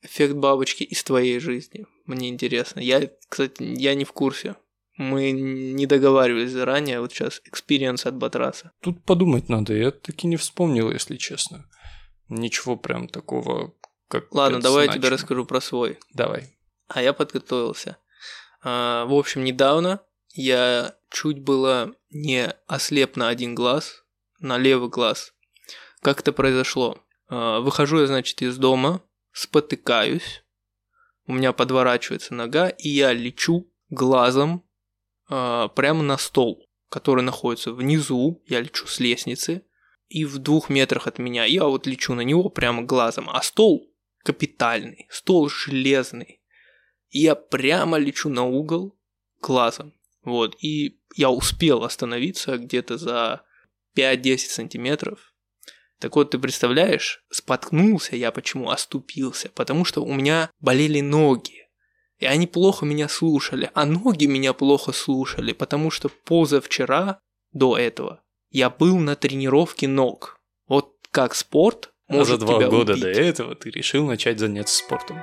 эффект 0.00 0.36
бабочки 0.36 0.84
из 0.84 1.04
твоей 1.04 1.38
жизни. 1.38 1.84
Мне 2.06 2.30
интересно. 2.30 2.80
Я, 2.80 3.10
кстати, 3.28 3.62
я 3.62 3.94
не 3.94 4.06
в 4.06 4.12
курсе. 4.12 4.56
Мы 4.96 5.32
не 5.32 5.84
договаривались 5.84 6.52
заранее. 6.52 7.00
Вот 7.00 7.12
сейчас 7.12 7.42
experience 7.44 8.06
от 8.06 8.16
Батраса. 8.16 8.72
Тут 8.80 9.04
подумать 9.04 9.50
надо, 9.50 9.74
я 9.74 9.90
таки 9.90 10.26
не 10.26 10.38
вспомнил, 10.38 10.90
если 10.90 11.16
честно. 11.16 11.68
Ничего 12.30 12.74
прям 12.74 13.06
такого, 13.06 13.74
как 14.08 14.34
Ладно, 14.34 14.60
давай 14.60 14.86
я 14.86 14.92
тебе 14.92 15.00
значимо. 15.00 15.14
расскажу 15.14 15.44
про 15.44 15.60
свой. 15.60 15.98
Давай. 16.14 16.55
А 16.88 17.02
я 17.02 17.12
подготовился. 17.12 17.98
А, 18.62 19.04
в 19.06 19.14
общем, 19.14 19.44
недавно 19.44 20.00
я 20.32 20.96
чуть 21.10 21.40
было 21.40 21.94
не 22.10 22.54
ослеп 22.66 23.16
на 23.16 23.28
один 23.28 23.54
глаз, 23.54 24.04
на 24.40 24.58
левый 24.58 24.88
глаз. 24.88 25.32
Как 26.00 26.20
это 26.20 26.32
произошло? 26.32 26.98
А, 27.28 27.60
выхожу 27.60 28.00
я, 28.00 28.06
значит, 28.06 28.42
из 28.42 28.56
дома, 28.56 29.02
спотыкаюсь, 29.32 30.44
у 31.26 31.32
меня 31.32 31.52
подворачивается 31.52 32.34
нога, 32.34 32.68
и 32.68 32.88
я 32.88 33.12
лечу 33.12 33.70
глазом 33.90 34.64
а, 35.28 35.68
прямо 35.68 36.02
на 36.02 36.18
стол, 36.18 36.68
который 36.88 37.22
находится 37.22 37.72
внизу, 37.72 38.42
я 38.46 38.60
лечу 38.60 38.86
с 38.86 39.00
лестницы, 39.00 39.64
и 40.08 40.24
в 40.24 40.38
двух 40.38 40.70
метрах 40.70 41.08
от 41.08 41.18
меня 41.18 41.44
я 41.44 41.64
вот 41.64 41.86
лечу 41.86 42.14
на 42.14 42.20
него 42.20 42.48
прямо 42.48 42.82
глазом, 42.82 43.28
а 43.28 43.42
стол 43.42 43.92
капитальный, 44.22 45.08
стол 45.10 45.48
железный. 45.48 46.40
Я 47.10 47.34
прямо 47.34 47.98
лечу 47.98 48.28
на 48.28 48.44
угол 48.44 48.96
глазом. 49.40 49.92
Вот, 50.24 50.56
и 50.60 50.98
я 51.14 51.30
успел 51.30 51.84
остановиться 51.84 52.58
где-то 52.58 52.98
за 52.98 53.42
5-10 53.96 54.38
сантиметров. 54.38 55.32
Так 55.98 56.16
вот, 56.16 56.30
ты 56.32 56.38
представляешь, 56.38 57.24
споткнулся 57.30 58.16
я 58.16 58.30
почему, 58.32 58.70
оступился, 58.70 59.48
потому 59.54 59.84
что 59.84 60.02
у 60.02 60.12
меня 60.12 60.50
болели 60.60 61.00
ноги. 61.00 61.68
И 62.18 62.26
они 62.26 62.46
плохо 62.46 62.84
меня 62.84 63.08
слушали, 63.08 63.70
а 63.74 63.86
ноги 63.86 64.26
меня 64.26 64.52
плохо 64.52 64.92
слушали, 64.92 65.52
потому 65.52 65.90
что 65.90 66.08
позавчера 66.08 67.20
до 67.52 67.78
этого, 67.78 68.22
я 68.50 68.68
был 68.70 68.98
на 68.98 69.16
тренировке 69.16 69.86
ног. 69.86 70.40
Вот 70.66 70.94
как 71.10 71.34
спорт 71.34 71.92
может 72.08 72.36
а 72.36 72.40
за 72.40 72.46
два 72.46 72.68
года 72.68 72.92
убить. 72.92 73.04
до 73.04 73.10
этого 73.10 73.54
ты 73.54 73.70
решил 73.70 74.06
начать 74.06 74.38
заняться 74.38 74.76
спортом. 74.76 75.18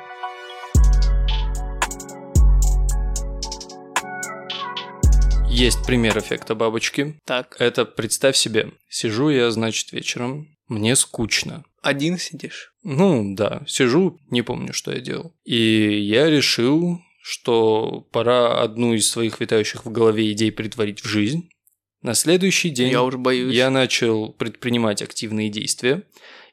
Есть 5.56 5.86
пример 5.86 6.18
эффекта 6.18 6.56
бабочки. 6.56 7.20
Так, 7.26 7.56
Это 7.60 7.86
представь 7.86 8.36
себе, 8.36 8.72
сижу 8.90 9.30
я, 9.30 9.52
значит, 9.52 9.92
вечером, 9.92 10.48
мне 10.68 10.96
скучно. 10.96 11.64
один 11.82 12.18
сидишь. 12.18 12.74
Ну, 12.84 13.36
да, 13.36 13.64
сижу, 13.68 14.20
не 14.30 14.42
помню, 14.42 14.74
что 14.74 14.92
я 14.92 15.00
делал. 15.00 15.36
И 15.44 16.00
я 16.02 16.30
решил, 16.30 17.00
что 17.22 18.08
пора 18.12 18.62
одну 18.62 18.94
из 18.94 19.10
своих 19.10 19.40
витающих 19.40 19.86
в 19.86 19.92
голове 19.92 20.32
идей 20.32 20.52
притворить 20.52 21.02
в 21.02 21.08
жизнь. 21.08 21.50
На 22.02 22.16
следующий 22.16 22.70
день 22.70 22.92
Я 22.92 23.04
уже 23.04 23.18
боюсь. 23.18 23.54
я 23.56 23.70
начал 23.70 24.34
предпринимать 24.34 25.02
активные 25.02 25.50
действия. 25.50 26.04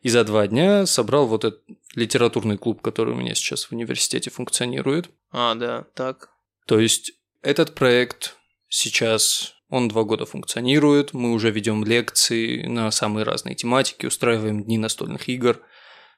И 0.02 0.08
за 0.08 0.24
два 0.24 0.46
дня 0.46 0.86
собрал 0.86 1.26
вот 1.26 1.44
этот 1.44 1.62
литературный 1.94 2.56
клуб, 2.58 2.80
который 2.82 3.14
у 3.14 3.16
меня 3.16 3.34
сейчас 3.34 3.64
в 3.64 3.72
университете 3.72 4.30
функционирует. 4.30 5.10
А, 5.32 5.54
да, 5.54 5.86
так. 5.94 6.30
То 6.66 6.78
есть 6.78 7.12
этот 7.42 7.74
проект 7.74 8.36
сейчас, 8.70 9.56
он 9.68 9.88
два 9.88 10.04
года 10.04 10.24
функционирует, 10.24 11.12
мы 11.12 11.32
уже 11.32 11.50
ведем 11.50 11.84
лекции 11.84 12.62
на 12.66 12.90
самые 12.90 13.24
разные 13.24 13.54
тематики, 13.54 14.06
устраиваем 14.06 14.64
дни 14.64 14.78
настольных 14.78 15.28
игр, 15.28 15.60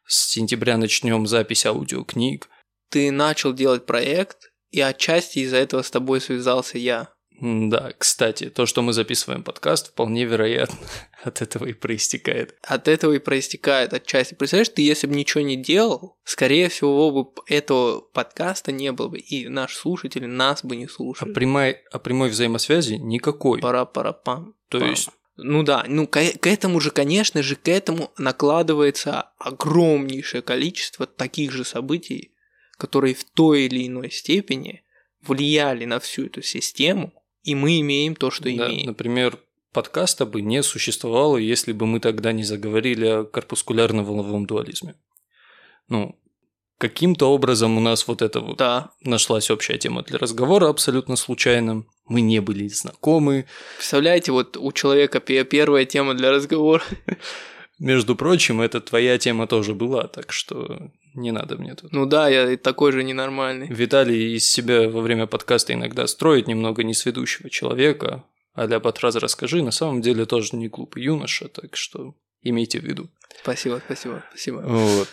с 0.07 0.31
сентября 0.31 0.77
начнем 0.77 1.27
запись 1.27 1.67
аудиокниг. 1.67 2.49
Ты 2.91 3.11
начал 3.11 3.53
делать 3.53 3.87
проект, 3.87 4.53
и 4.71 4.81
отчасти 4.81 5.41
из-за 5.41 5.57
этого 5.57 5.83
с 5.83 5.91
тобой 5.91 6.21
связался 6.21 6.79
я. 6.79 7.13
Да, 7.45 7.93
кстати, 7.99 8.51
то, 8.51 8.67
что 8.67 8.83
мы 8.83 8.93
записываем 8.93 9.43
подкаст, 9.43 9.89
вполне 9.89 10.25
вероятно 10.25 10.79
от 11.25 11.43
этого 11.43 11.67
и 11.67 11.73
проистекает. 11.73 12.55
От 12.63 12.87
этого 12.87 13.15
и 13.15 13.19
проистекает 13.19 13.93
отчасти. 13.93 14.35
Представляешь, 14.35 14.69
ты 14.69 14.83
если 14.83 15.09
бы 15.09 15.17
ничего 15.17 15.43
не 15.43 15.57
делал, 15.57 16.17
скорее 16.23 16.69
всего 16.69 17.11
бы 17.11 17.31
этого 17.49 18.01
подкаста 18.01 18.71
не 18.71 18.93
было 18.93 19.09
бы, 19.09 19.19
и 19.19 19.49
наши 19.49 19.77
слушатели 19.77 20.27
нас 20.27 20.63
бы 20.63 20.77
не 20.77 20.85
А 20.85 20.89
слушали. 20.89 21.33
прямой, 21.33 21.79
а 21.91 21.99
прямой 21.99 22.29
взаимосвязи 22.29 22.95
никакой. 22.95 23.61
пара 23.61 23.87
пара 23.87 24.13
пам 24.13 24.55
То 24.69 24.79
есть, 24.79 25.09
Ну 25.37 25.65
да, 25.65 25.85
ну 25.89 26.07
к, 26.07 26.21
к 26.39 26.47
этому 26.47 26.79
же, 26.79 26.93
конечно 26.93 27.43
же, 27.43 27.57
к 27.57 27.67
этому 27.67 28.13
накладывается 28.19 29.31
огромнейшее 29.41 30.43
количество 30.43 31.07
таких 31.07 31.51
же 31.51 31.65
событий, 31.65 32.37
которые 32.79 33.17
в 33.17 33.25
той 33.25 33.63
или 33.63 33.89
иной 33.89 34.13
степени 34.13 34.85
влияли 35.27 35.87
на 35.87 35.99
всю 35.99 36.27
эту 36.27 36.43
систему, 36.43 37.13
и 37.43 37.55
мы 37.55 37.81
имеем 37.81 38.15
то, 38.17 38.31
что 38.31 38.45
да, 38.45 38.51
имеем. 38.51 38.87
например, 38.87 39.39
подкаста 39.73 40.27
бы 40.27 40.41
не 40.43 40.63
существовало, 40.63 41.37
если 41.37 41.73
бы 41.73 41.87
мы 41.87 42.01
тогда 42.01 42.33
не 42.33 42.45
заговорили 42.45 43.07
о 43.07 43.25
корпускулярно-волновом 43.25 44.47
дуализме. 44.47 44.95
Ну, 45.89 46.19
каким-то 46.79 47.31
образом 47.33 47.77
у 47.77 47.81
нас 47.81 48.07
вот 48.09 48.23
это 48.23 48.41
вот 48.41 48.57
Да. 48.59 48.91
нашлась 49.03 49.51
общая 49.51 49.79
тема 49.79 50.03
для 50.03 50.19
разговора 50.19 50.69
абсолютно 50.69 51.17
случайно. 51.17 51.85
Мы 52.07 52.21
не 52.21 52.41
были 52.41 52.67
знакомы. 52.69 53.47
Представляете, 53.77 54.33
вот 54.33 54.57
у 54.57 54.73
человека 54.73 55.21
пе- 55.21 55.45
первая 55.45 55.85
тема 55.85 56.15
для 56.15 56.31
разговора. 56.33 56.83
Между 57.79 58.15
прочим, 58.17 58.61
это 58.61 58.81
твоя 58.81 59.19
тема 59.19 59.47
тоже 59.47 59.75
была, 59.75 60.07
так 60.07 60.33
что 60.33 60.91
не 61.15 61.31
надо 61.31 61.57
мне 61.57 61.75
тут. 61.75 61.93
Ну 61.93 62.07
да, 62.07 62.29
я 62.29 62.57
такой 62.57 62.93
же 62.93 63.03
ненормальный. 63.05 63.69
Виталий 63.69 64.37
из 64.37 64.51
себя 64.51 64.89
во 64.89 65.01
время 65.01 65.27
подкаста 65.27 65.73
иногда 65.73 66.07
строит 66.07 66.47
немного 66.47 66.83
несведущего 66.83 67.51
человека, 67.51 68.25
а-ля 68.55 68.81
«Батраз, 68.81 69.17
расскажи», 69.17 69.63
на 69.63 69.71
самом 69.71 70.03
деле 70.03 70.27
тоже 70.27 70.57
не 70.57 70.69
глупый 70.69 71.03
юноша, 71.03 71.49
так 71.49 71.77
что 71.77 72.15
имейте 72.43 72.81
в 72.81 72.85
виду. 72.85 73.09
Спасибо, 73.41 73.81
спасибо, 73.85 74.23
спасибо. 74.31 74.59
Вот. 74.67 75.09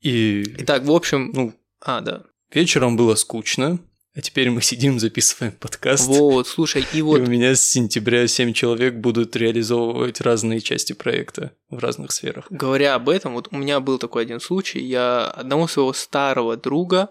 И, 0.00 0.44
Итак, 0.58 0.84
в 0.84 0.92
общем, 0.92 1.30
ну, 1.34 1.54
а, 1.80 2.00
да. 2.00 2.24
вечером 2.52 2.96
было 2.96 3.14
скучно, 3.16 3.78
а 4.14 4.20
теперь 4.20 4.50
мы 4.50 4.60
сидим, 4.60 4.98
записываем 4.98 5.52
подкаст. 5.52 6.08
Вот, 6.08 6.48
слушай, 6.48 6.84
и 6.92 6.98
И 6.98 7.02
вот 7.02 7.20
у 7.20 7.26
меня 7.26 7.54
с 7.54 7.62
сентября 7.62 8.26
7 8.26 8.52
человек 8.52 8.94
будут 8.96 9.36
реализовывать 9.36 10.20
разные 10.20 10.60
части 10.60 10.92
проекта 10.92 11.52
в 11.68 11.78
разных 11.78 12.10
сферах. 12.10 12.46
Говоря 12.50 12.96
об 12.96 13.08
этом, 13.08 13.34
вот 13.34 13.48
у 13.52 13.56
меня 13.56 13.78
был 13.80 13.98
такой 13.98 14.22
один 14.22 14.40
случай. 14.40 14.80
Я 14.80 15.26
одного 15.26 15.68
своего 15.68 15.92
старого 15.92 16.56
друга 16.56 17.08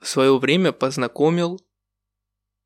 в 0.00 0.08
свое 0.08 0.36
время 0.36 0.72
познакомил 0.72 1.60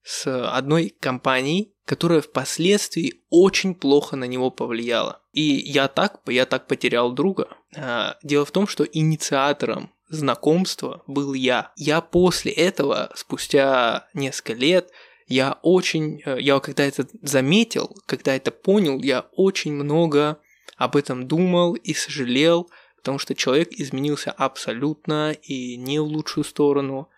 с 0.03 0.27
одной 0.49 0.95
компанией, 0.99 1.75
которая 1.85 2.23
впоследствии 2.23 3.23
очень 3.29 3.75
плохо 3.75 4.17
на 4.17 4.25
него 4.25 4.51
повлияла. 4.51 5.23
И 5.33 5.43
я 5.43 5.89
так, 5.89 6.21
я 6.27 6.47
так 6.47 6.67
потерял 6.67 7.13
друга. 7.13 7.49
А, 7.77 8.17
Дело 8.23 8.45
в 8.45 8.51
том, 8.51 8.67
что 8.67 8.85
инициатором 8.85 9.94
знакомства 10.09 11.03
был 11.07 11.35
я. 11.35 11.73
Я 11.77 12.01
после 12.01 12.53
этого, 12.53 13.11
спустя 13.15 14.09
несколько 14.15 14.53
лет, 14.53 14.91
я 15.27 15.59
очень, 15.63 16.23
э, 16.25 16.39
я 16.41 16.61
когда 16.61 16.85
это 16.85 17.07
заметил, 17.23 17.97
когда 18.07 18.35
это 18.37 18.51
понял, 18.51 19.01
я 19.03 19.27
очень 19.33 19.73
много 19.73 20.39
об 20.77 20.97
этом 20.97 21.27
думал 21.27 21.75
и 21.75 21.95
сожалел, 21.95 22.71
потому 22.97 23.19
что 23.19 23.35
человек 23.35 23.73
изменился 23.73 24.31
абсолютно 24.31 25.33
и 25.33 25.77
не 25.77 25.99
в 25.99 26.05
лучшую 26.05 26.45
сторону. 26.45 27.09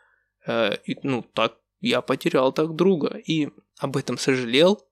Э, 0.46 0.76
И, 0.84 0.96
ну, 1.02 1.22
так 1.22 1.56
я 1.80 2.00
потерял 2.00 2.52
так 2.52 2.74
друга 2.74 3.16
и 3.16 3.48
об 3.78 3.96
этом 3.96 4.18
сожалел. 4.18 4.82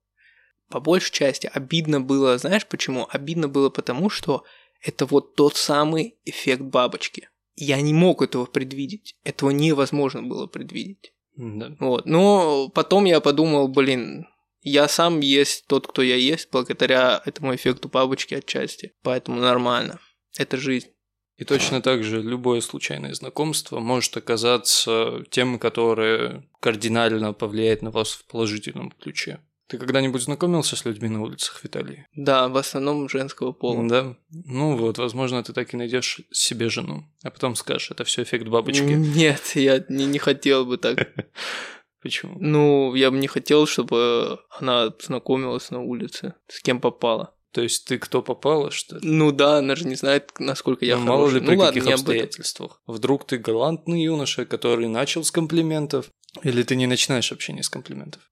По 0.68 0.80
большей 0.80 1.12
части 1.12 1.50
обидно 1.52 2.00
было, 2.00 2.38
знаешь 2.38 2.66
почему? 2.66 3.06
Обидно 3.10 3.48
было 3.48 3.70
потому, 3.70 4.10
что 4.10 4.44
это 4.80 5.06
вот 5.06 5.34
тот 5.34 5.56
самый 5.56 6.16
эффект 6.24 6.62
бабочки. 6.62 7.28
Я 7.56 7.80
не 7.80 7.92
мог 7.92 8.22
этого 8.22 8.46
предвидеть. 8.46 9.16
Этого 9.24 9.50
невозможно 9.50 10.22
было 10.22 10.46
предвидеть. 10.46 11.12
Да. 11.36 11.76
Вот. 11.80 12.06
Но 12.06 12.68
потом 12.68 13.04
я 13.04 13.20
подумал, 13.20 13.68
блин, 13.68 14.26
я 14.62 14.88
сам 14.88 15.20
есть 15.20 15.66
тот, 15.66 15.86
кто 15.86 16.02
я 16.02 16.16
есть, 16.16 16.48
благодаря 16.50 17.22
этому 17.24 17.54
эффекту 17.54 17.88
бабочки 17.88 18.34
отчасти. 18.34 18.92
Поэтому 19.02 19.40
нормально. 19.40 20.00
Это 20.36 20.56
жизнь. 20.56 20.88
И 21.36 21.44
точно 21.44 21.82
так 21.82 22.04
же 22.04 22.22
любое 22.22 22.60
случайное 22.60 23.12
знакомство 23.12 23.80
может 23.80 24.16
оказаться 24.16 25.24
тем, 25.30 25.58
которое 25.58 26.48
кардинально 26.60 27.32
повлияет 27.32 27.82
на 27.82 27.90
вас 27.90 28.12
в 28.12 28.24
положительном 28.26 28.92
ключе. 28.92 29.40
Ты 29.66 29.78
когда-нибудь 29.78 30.22
знакомился 30.22 30.76
с 30.76 30.84
людьми 30.84 31.08
на 31.08 31.22
улицах, 31.22 31.62
Виталий? 31.64 32.06
Да, 32.14 32.48
в 32.48 32.56
основном 32.56 33.08
женского 33.08 33.52
пола. 33.52 33.88
Да. 33.88 34.16
Ну 34.30 34.76
вот, 34.76 34.98
возможно, 34.98 35.42
ты 35.42 35.52
так 35.54 35.72
и 35.72 35.76
найдешь 35.76 36.20
себе 36.30 36.68
жену, 36.68 37.04
а 37.22 37.30
потом 37.30 37.56
скажешь, 37.56 37.90
это 37.90 38.04
все 38.04 38.22
эффект 38.24 38.46
бабочки. 38.46 38.82
Нет, 38.82 39.52
я 39.54 39.82
не, 39.88 40.04
не 40.04 40.18
хотел 40.18 40.66
бы 40.66 40.76
так. 40.76 41.14
Почему? 42.02 42.36
Ну, 42.38 42.94
я 42.94 43.10
бы 43.10 43.16
не 43.16 43.26
хотел, 43.28 43.66
чтобы 43.66 44.38
она 44.50 44.92
знакомилась 45.00 45.70
на 45.70 45.80
улице, 45.80 46.34
с 46.48 46.60
кем 46.60 46.78
попала. 46.80 47.34
То 47.50 47.62
есть 47.62 47.86
ты 47.86 47.98
кто 47.98 48.20
попало, 48.20 48.70
что 48.70 48.96
ли? 48.98 49.00
Ну 49.08 49.32
да, 49.32 49.58
она 49.58 49.76
же 49.76 49.86
не 49.86 49.94
знает, 49.94 50.32
насколько 50.38 50.84
я 50.84 50.96
Ну, 50.96 51.04
мало 51.04 51.18
хороший. 51.28 51.34
ли 51.40 51.46
при 51.46 51.54
ну 51.54 51.60
ладно, 51.60 51.72
каких 51.72 51.82
этом. 51.84 51.94
обстоятельствах. 51.94 52.82
Вдруг 52.86 53.26
ты 53.26 53.38
галантный 53.38 54.02
юноша, 54.02 54.44
который 54.44 54.88
начал 54.88 55.24
с 55.24 55.30
комплиментов, 55.30 56.10
или 56.42 56.62
ты 56.64 56.74
не 56.76 56.86
начинаешь 56.86 57.30
общение 57.32 57.62
с 57.62 57.68
комплиментов? 57.70 58.28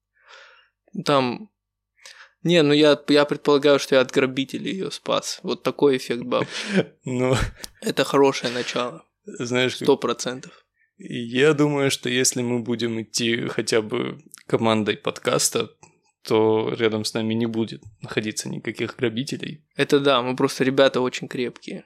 Там... 1.05 1.49
Не, 2.43 2.61
ну 2.61 2.73
я, 2.73 2.99
я 3.07 3.23
предполагаю, 3.25 3.79
что 3.79 3.95
я 3.95 4.01
от 4.01 4.11
грабителей 4.11 4.71
ее 4.71 4.91
спас. 4.91 5.39
Вот 5.43 5.63
такой 5.63 5.97
эффект 5.97 6.23
баб. 6.23 6.45
Ну, 7.05 7.35
Это 7.81 8.03
хорошее 8.03 8.51
начало. 8.53 9.05
знаешь, 9.25 9.75
Сто 9.77 9.95
процентов. 9.97 10.51
Я 10.97 11.53
думаю, 11.53 11.89
что 11.89 12.09
если 12.09 12.41
мы 12.41 12.59
будем 12.59 13.01
идти 13.01 13.47
хотя 13.47 13.81
бы 13.81 14.19
командой 14.47 14.97
подкаста, 14.97 15.69
то 16.23 16.69
рядом 16.77 17.03
с 17.05 17.13
нами 17.13 17.33
не 17.33 17.45
будет 17.45 17.81
находиться 18.01 18.47
никаких 18.49 18.95
грабителей. 18.97 19.65
Это 19.75 19.99
да, 19.99 20.21
мы 20.21 20.35
просто 20.35 20.63
ребята 20.63 21.01
очень 21.01 21.27
крепкие, 21.27 21.83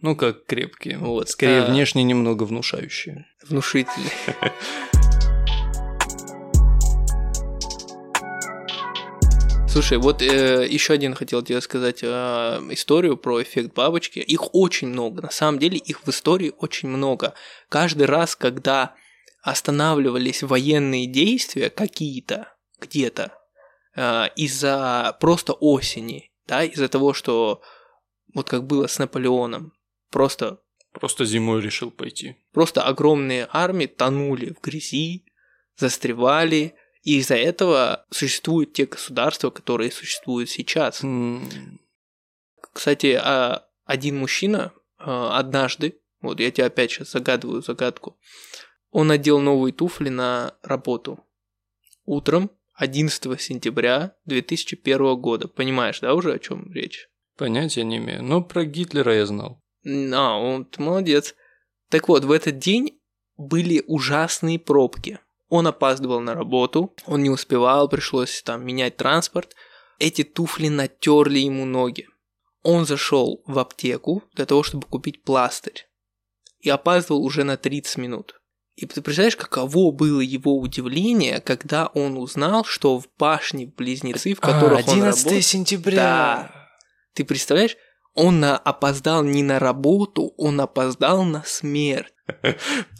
Ну, 0.00 0.14
как 0.16 0.44
крепкие. 0.46 0.98
Вот, 0.98 1.28
Скорее, 1.30 1.62
а- 1.62 1.66
внешне 1.70 2.02
немного 2.02 2.42
внушающие. 2.44 3.26
внушительные. 3.48 4.10
Слушай, 9.74 9.98
вот 9.98 10.22
э, 10.22 10.68
еще 10.70 10.92
один 10.92 11.14
хотел 11.14 11.42
тебе 11.42 11.60
сказать 11.60 12.04
э, 12.04 12.06
историю 12.70 13.16
про 13.16 13.42
эффект 13.42 13.74
бабочки. 13.74 14.20
Их 14.20 14.54
очень 14.54 14.86
много. 14.86 15.22
На 15.22 15.32
самом 15.32 15.58
деле 15.58 15.78
их 15.78 16.06
в 16.06 16.08
истории 16.10 16.52
очень 16.58 16.88
много. 16.88 17.34
Каждый 17.68 18.06
раз, 18.06 18.36
когда 18.36 18.94
останавливались 19.42 20.44
военные 20.44 21.08
действия 21.08 21.70
какие-то 21.70 22.54
где-то 22.80 23.36
э, 23.96 24.28
из-за 24.36 25.16
просто 25.18 25.54
осени, 25.54 26.30
да, 26.46 26.62
из-за 26.62 26.88
того, 26.88 27.12
что 27.12 27.60
вот 28.32 28.48
как 28.48 28.68
было 28.68 28.86
с 28.86 29.00
Наполеоном, 29.00 29.72
просто 30.12 30.60
Просто 30.92 31.24
зимой 31.24 31.60
решил 31.60 31.90
пойти. 31.90 32.36
Просто 32.52 32.84
огромные 32.84 33.48
армии 33.50 33.86
тонули 33.86 34.54
в 34.56 34.64
грязи, 34.64 35.24
застревали, 35.76 36.76
И 37.04 37.18
из-за 37.18 37.36
этого 37.36 38.06
существуют 38.10 38.72
те 38.72 38.86
государства, 38.86 39.50
которые 39.50 39.92
существуют 39.92 40.50
сейчас. 40.50 41.02
Кстати, 42.72 43.18
а 43.22 43.68
один 43.84 44.18
мужчина 44.18 44.72
а, 44.98 45.38
однажды, 45.38 46.00
вот 46.22 46.40
я 46.40 46.50
тебе 46.50 46.66
опять 46.66 46.90
сейчас 46.90 47.12
загадываю 47.12 47.62
загадку, 47.62 48.18
он 48.90 49.08
надел 49.08 49.38
новые 49.38 49.72
туфли 49.72 50.08
на 50.08 50.56
работу. 50.62 51.20
Утром 52.06 52.50
11 52.74 53.40
сентября 53.40 54.16
2001 54.24 55.16
года. 55.20 55.46
Понимаешь, 55.46 56.00
да, 56.00 56.14
уже 56.14 56.32
о 56.32 56.38
чем 56.38 56.72
речь? 56.72 57.08
Понятия 57.36 57.84
не 57.84 57.98
имею. 57.98 58.22
Но 58.22 58.42
про 58.42 58.64
Гитлера 58.64 59.14
я 59.14 59.26
знал. 59.26 59.60
А, 59.84 60.38
он 60.38 60.66
молодец. 60.78 61.34
Так 61.90 62.08
вот, 62.08 62.24
в 62.24 62.30
этот 62.30 62.58
день 62.58 62.98
были 63.36 63.82
ужасные 63.86 64.58
пробки. 64.58 65.20
Он 65.56 65.68
опаздывал 65.68 66.18
на 66.18 66.34
работу, 66.34 66.92
он 67.06 67.22
не 67.22 67.30
успевал, 67.30 67.88
пришлось 67.88 68.42
там 68.42 68.66
менять 68.66 68.96
транспорт. 68.96 69.54
Эти 70.00 70.24
туфли 70.24 70.66
натерли 70.66 71.38
ему 71.38 71.64
ноги. 71.64 72.08
Он 72.64 72.84
зашел 72.84 73.40
в 73.46 73.60
аптеку 73.60 74.24
для 74.32 74.46
того, 74.46 74.64
чтобы 74.64 74.88
купить 74.88 75.22
пластырь. 75.22 75.86
И 76.58 76.68
опаздывал 76.70 77.24
уже 77.24 77.44
на 77.44 77.56
30 77.56 77.98
минут. 77.98 78.40
И 78.74 78.84
ты 78.86 79.00
представляешь, 79.00 79.36
каково 79.36 79.92
было 79.92 80.20
его 80.20 80.58
удивление, 80.58 81.40
когда 81.40 81.86
он 81.86 82.18
узнал, 82.18 82.64
что 82.64 82.98
в 82.98 83.06
башне 83.16 83.66
близнецы, 83.66 84.34
в 84.34 84.40
которых 84.40 84.88
он 84.88 85.04
работал... 85.04 85.40
сентября. 85.40 86.50
Ты 87.12 87.24
представляешь, 87.24 87.76
он 88.14 88.44
опоздал 88.44 89.24
не 89.24 89.42
на 89.42 89.58
работу, 89.58 90.32
он 90.36 90.60
опоздал 90.60 91.24
на 91.24 91.42
смерть. 91.44 92.14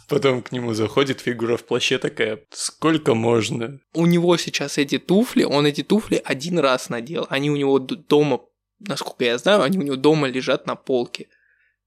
Потом 0.07 0.43
к 0.43 0.51
нему 0.51 0.73
заходит 0.73 1.21
фигура 1.21 1.57
в 1.57 1.63
плаще 1.63 1.97
такая, 1.97 2.43
сколько 2.51 3.15
можно? 3.15 3.79
У 3.93 4.05
него 4.05 4.37
сейчас 4.37 4.77
эти 4.77 4.99
туфли, 4.99 5.43
он 5.43 5.65
эти 5.65 5.83
туфли 5.83 6.21
один 6.23 6.59
раз 6.59 6.89
надел. 6.89 7.25
Они 7.29 7.49
у 7.49 7.55
него 7.55 7.79
дома, 7.79 8.41
насколько 8.79 9.23
я 9.25 9.37
знаю, 9.37 9.63
они 9.63 9.79
у 9.79 9.81
него 9.81 9.95
дома 9.95 10.27
лежат 10.27 10.67
на 10.67 10.75
полке. 10.75 11.29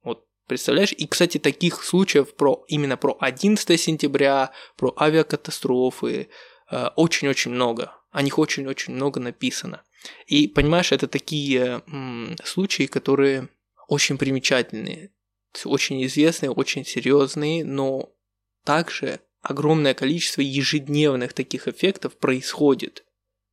Вот, 0.02 0.24
представляешь? 0.46 0.92
И, 0.92 1.06
кстати, 1.06 1.38
таких 1.38 1.84
случаев 1.84 2.34
про 2.34 2.64
именно 2.66 2.96
про 2.96 3.16
11 3.20 3.80
сентября, 3.80 4.52
про 4.76 4.94
авиакатастрофы 4.98 6.28
э, 6.70 6.86
очень-очень 6.96 7.52
много. 7.52 7.92
О 8.10 8.22
них 8.22 8.38
очень-очень 8.38 8.94
много 8.94 9.20
написано. 9.20 9.82
И, 10.26 10.48
понимаешь, 10.48 10.92
это 10.92 11.08
такие 11.08 11.82
м, 11.86 12.36
случаи, 12.44 12.86
которые 12.86 13.48
очень 13.88 14.18
примечательные, 14.18 15.10
очень 15.64 16.04
известные, 16.04 16.50
очень 16.50 16.84
серьезные, 16.84 17.64
но 17.64 18.12
также 18.64 19.20
огромное 19.40 19.94
количество 19.94 20.40
ежедневных 20.40 21.32
таких 21.32 21.68
эффектов 21.68 22.16
происходит, 22.16 23.04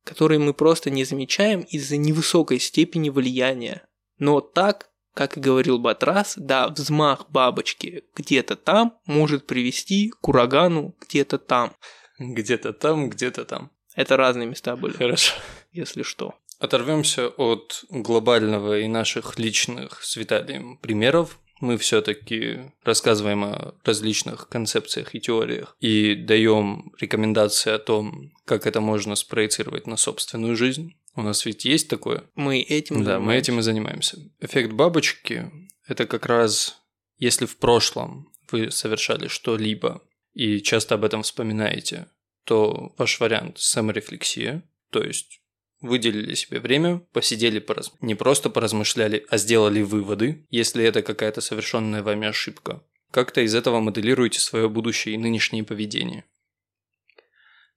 которые 0.04 0.38
мы 0.38 0.54
просто 0.54 0.90
не 0.90 1.04
замечаем 1.04 1.62
из-за 1.62 1.96
невысокой 1.96 2.60
степени 2.60 3.10
влияния. 3.10 3.82
Но 4.18 4.40
так, 4.40 4.90
как 5.14 5.36
и 5.36 5.40
говорил 5.40 5.78
Батрас, 5.78 6.34
да, 6.36 6.68
взмах 6.68 7.30
бабочки 7.30 8.04
где-то 8.14 8.56
там 8.56 8.98
может 9.06 9.46
привести 9.46 10.10
к 10.10 10.28
урагану 10.28 10.94
где-то 11.00 11.38
там. 11.38 11.74
Где-то 12.18 12.72
там, 12.72 13.10
где-то 13.10 13.44
там. 13.44 13.70
Это 13.94 14.16
разные 14.16 14.46
места 14.46 14.76
были, 14.76 14.92
Хорошо. 14.92 15.32
Если 15.76 16.02
что. 16.02 16.34
Оторвемся 16.58 17.28
от 17.28 17.84
глобального 17.90 18.80
и 18.80 18.88
наших 18.88 19.38
личных 19.38 20.02
с 20.02 20.16
Виталием 20.16 20.78
примеров. 20.78 21.38
Мы 21.60 21.78
все-таки 21.78 22.72
рассказываем 22.82 23.44
о 23.44 23.74
различных 23.84 24.48
концепциях 24.48 25.14
и 25.14 25.20
теориях 25.20 25.76
и 25.80 26.14
даем 26.14 26.92
рекомендации 26.98 27.72
о 27.72 27.78
том, 27.78 28.32
как 28.44 28.66
это 28.66 28.80
можно 28.80 29.14
спроецировать 29.14 29.86
на 29.86 29.96
собственную 29.96 30.56
жизнь. 30.56 30.98
У 31.14 31.22
нас 31.22 31.46
ведь 31.46 31.64
есть 31.64 31.88
такое. 31.88 32.24
Мы 32.34 32.60
этим 32.60 33.04
Да, 33.04 33.18
мы 33.18 33.32
занимаемся. 33.32 33.38
этим 33.38 33.58
и 33.58 33.62
занимаемся. 33.62 34.18
Эффект 34.40 34.72
бабочки– 34.72 35.50
это 35.86 36.06
как 36.06 36.26
раз, 36.26 36.78
если 37.16 37.46
в 37.46 37.56
прошлом 37.56 38.30
вы 38.50 38.70
совершали 38.70 39.28
что-либо 39.28 40.02
и 40.34 40.60
часто 40.60 40.94
об 40.94 41.04
этом 41.04 41.22
вспоминаете, 41.22 42.08
то 42.44 42.94
ваш 42.98 43.18
вариант– 43.18 43.58
саморефлексия, 43.58 44.62
то 44.90 45.02
есть 45.02 45.40
выделили 45.86 46.34
себе 46.34 46.60
время, 46.60 46.98
посидели, 47.12 47.58
пораз... 47.58 47.92
не 48.00 48.14
просто 48.14 48.50
поразмышляли, 48.50 49.24
а 49.28 49.38
сделали 49.38 49.82
выводы, 49.82 50.46
если 50.50 50.84
это 50.84 51.02
какая-то 51.02 51.40
совершенная 51.40 52.02
вами 52.02 52.28
ошибка. 52.28 52.82
Как-то 53.10 53.40
из 53.40 53.54
этого 53.54 53.80
моделируете 53.80 54.40
свое 54.40 54.68
будущее 54.68 55.14
и 55.14 55.18
нынешнее 55.18 55.64
поведение. 55.64 56.24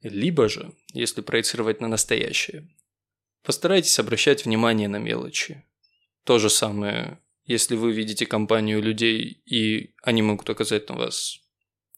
Либо 0.02 0.50
же, 0.50 0.74
если 0.94 1.22
проецировать 1.22 1.82
на 1.82 1.88
настоящее, 1.88 2.70
постарайтесь 3.44 4.00
обращать 4.00 4.46
внимание 4.46 4.88
на 4.88 4.98
мелочи. 4.98 5.66
То 6.24 6.40
же 6.40 6.50
самое, 6.50 7.20
если 7.46 7.76
вы 7.76 7.92
видите 7.92 8.26
компанию 8.26 8.82
людей, 8.82 9.42
и 9.46 9.94
они 10.04 10.22
могут 10.22 10.50
оказать 10.50 10.90
на 10.90 10.96
вас 10.96 11.40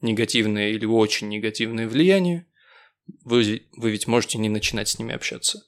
негативное 0.02 0.70
или 0.70 0.86
очень 0.86 1.30
негативное 1.30 1.88
влияние, 1.88 2.48
вы, 3.24 3.68
вы 3.74 3.92
ведь 3.92 4.08
можете 4.08 4.38
не 4.38 4.50
начинать 4.50 4.90
с 4.90 5.00
ними 5.00 5.14
общаться. 5.14 5.64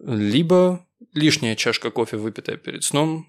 Либо 0.00 0.86
лишняя 1.12 1.56
чашка 1.56 1.90
кофе, 1.90 2.16
выпитая 2.16 2.56
перед 2.56 2.84
сном. 2.84 3.26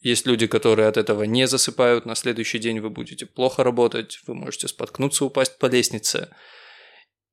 Есть 0.00 0.26
люди, 0.26 0.46
которые 0.46 0.88
от 0.88 0.96
этого 0.96 1.22
не 1.22 1.46
засыпают, 1.46 2.06
на 2.06 2.14
следующий 2.14 2.58
день 2.58 2.80
вы 2.80 2.90
будете 2.90 3.24
плохо 3.24 3.62
работать, 3.62 4.20
вы 4.26 4.34
можете 4.34 4.68
споткнуться, 4.68 5.24
упасть 5.24 5.58
по 5.58 5.66
лестнице. 5.66 6.34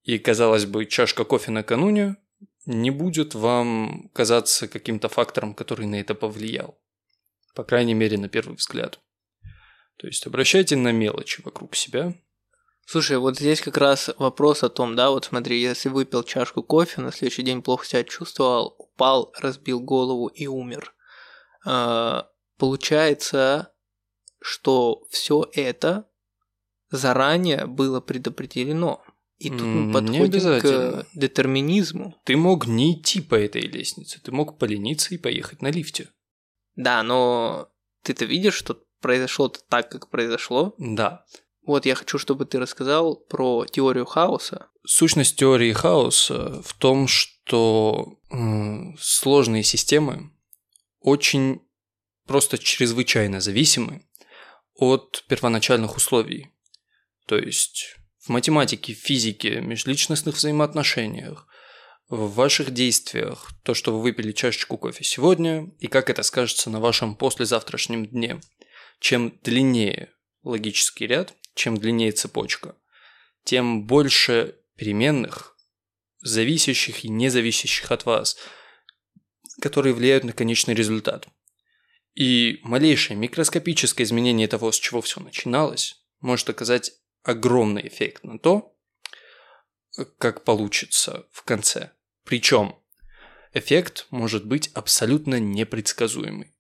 И, 0.03 0.19
казалось 0.19 0.65
бы, 0.65 0.85
чашка 0.85 1.23
кофе 1.23 1.51
накануне 1.51 2.17
не 2.65 2.91
будет 2.91 3.33
вам 3.33 4.09
казаться 4.13 4.67
каким-то 4.67 5.09
фактором, 5.09 5.55
который 5.55 5.87
на 5.87 5.95
это 5.95 6.13
повлиял. 6.13 6.79
По 7.55 7.63
крайней 7.63 7.95
мере, 7.95 8.17
на 8.17 8.29
первый 8.29 8.55
взгляд. 8.55 8.99
То 9.97 10.07
есть 10.07 10.25
обращайте 10.27 10.75
на 10.75 10.91
мелочи 10.91 11.41
вокруг 11.41 11.75
себя. 11.75 12.13
Слушай, 12.91 13.19
вот 13.19 13.37
здесь 13.37 13.61
как 13.61 13.77
раз 13.77 14.09
вопрос 14.17 14.63
о 14.63 14.69
том, 14.69 14.95
да, 14.95 15.11
вот 15.11 15.25
смотри, 15.25 15.61
если 15.61 15.89
выпил 15.89 16.23
чашку 16.23 16.63
кофе, 16.63 17.01
на 17.01 17.11
следующий 17.11 17.43
день 17.43 17.61
плохо 17.61 17.85
себя 17.85 18.03
чувствовал, 18.03 18.75
упал, 18.79 19.31
разбил 19.37 19.79
голову 19.79 20.25
и 20.25 20.47
умер. 20.47 20.95
А, 21.65 22.27
Получается, 22.57 23.71
что 24.41 25.03
все 25.09 25.49
это 25.53 26.09
заранее 26.89 27.67
было 27.67 28.01
предопределено. 28.01 29.01
И 29.37 29.49
тут 29.49 29.61
мы 29.61 29.93
подходим 29.93 30.59
к 30.59 31.05
детерминизму. 31.13 32.19
Ты 32.25 32.35
мог 32.35 32.67
не 32.67 32.93
идти 32.93 33.21
по 33.21 33.35
этой 33.35 33.61
лестнице, 33.61 34.19
ты 34.21 34.31
мог 34.31 34.57
полениться 34.57 35.15
и 35.15 35.17
поехать 35.17 35.61
на 35.61 35.69
лифте. 35.71 36.09
Да, 36.75 37.01
но 37.03 37.69
ты-то 38.03 38.25
видишь, 38.25 38.55
что 38.55 38.83
произошло 38.99 39.47
так, 39.47 39.89
как 39.89 40.09
произошло. 40.09 40.73
Да. 40.79 41.23
Вот 41.69 41.85
я 41.85 41.93
хочу, 41.93 42.17
чтобы 42.17 42.45
ты 42.45 42.57
рассказал 42.57 43.15
про 43.15 43.63
теорию 43.63 44.07
хаоса. 44.07 44.69
Сущность 44.83 45.35
теории 45.35 45.71
хаоса 45.71 46.63
в 46.63 46.73
том, 46.73 47.07
что 47.07 48.17
сложные 48.99 49.61
системы 49.61 50.31
очень 50.99 51.61
просто 52.25 52.57
чрезвычайно 52.57 53.39
зависимы 53.39 54.03
от 54.73 55.23
первоначальных 55.27 55.95
условий. 55.95 56.49
То 57.27 57.37
есть 57.37 57.97
в 58.17 58.29
математике, 58.29 58.93
физике, 58.93 59.61
межличностных 59.61 60.37
взаимоотношениях, 60.37 61.45
в 62.09 62.33
ваших 62.33 62.73
действиях, 62.73 63.51
то, 63.61 63.75
что 63.75 63.93
вы 63.93 64.01
выпили 64.01 64.31
чашечку 64.31 64.79
кофе 64.79 65.03
сегодня, 65.03 65.69
и 65.77 65.85
как 65.85 66.09
это 66.09 66.23
скажется 66.23 66.71
на 66.71 66.79
вашем 66.79 67.15
послезавтрашнем 67.15 68.07
дне. 68.07 68.41
Чем 68.99 69.37
длиннее 69.43 70.11
логический 70.41 71.05
ряд, 71.05 71.35
чем 71.59 71.77
длиннее 71.77 72.11
цепочка, 72.11 72.75
тем 73.43 73.85
больше 73.85 74.55
переменных, 74.75 75.57
зависящих 76.21 77.03
и 77.03 77.09
не 77.09 77.29
зависящих 77.29 77.91
от 77.91 78.05
вас, 78.05 78.37
которые 79.61 79.93
влияют 79.93 80.23
на 80.23 80.31
конечный 80.31 80.73
результат. 80.73 81.27
И 82.15 82.59
малейшее 82.63 83.17
микроскопическое 83.17 84.05
изменение 84.05 84.47
того, 84.47 84.71
с 84.71 84.79
чего 84.79 85.01
все 85.01 85.19
начиналось, 85.19 86.01
может 86.21 86.49
оказать 86.49 86.93
огромный 87.23 87.87
эффект 87.87 88.23
на 88.23 88.39
то, 88.39 88.75
как 90.17 90.45
получится 90.45 91.27
в 91.31 91.43
конце. 91.43 91.91
Причем 92.23 92.75
эффект 93.53 94.07
может 94.11 94.45
быть 94.45 94.69
абсолютно 94.73 95.39
непредсказуемый. 95.39 96.55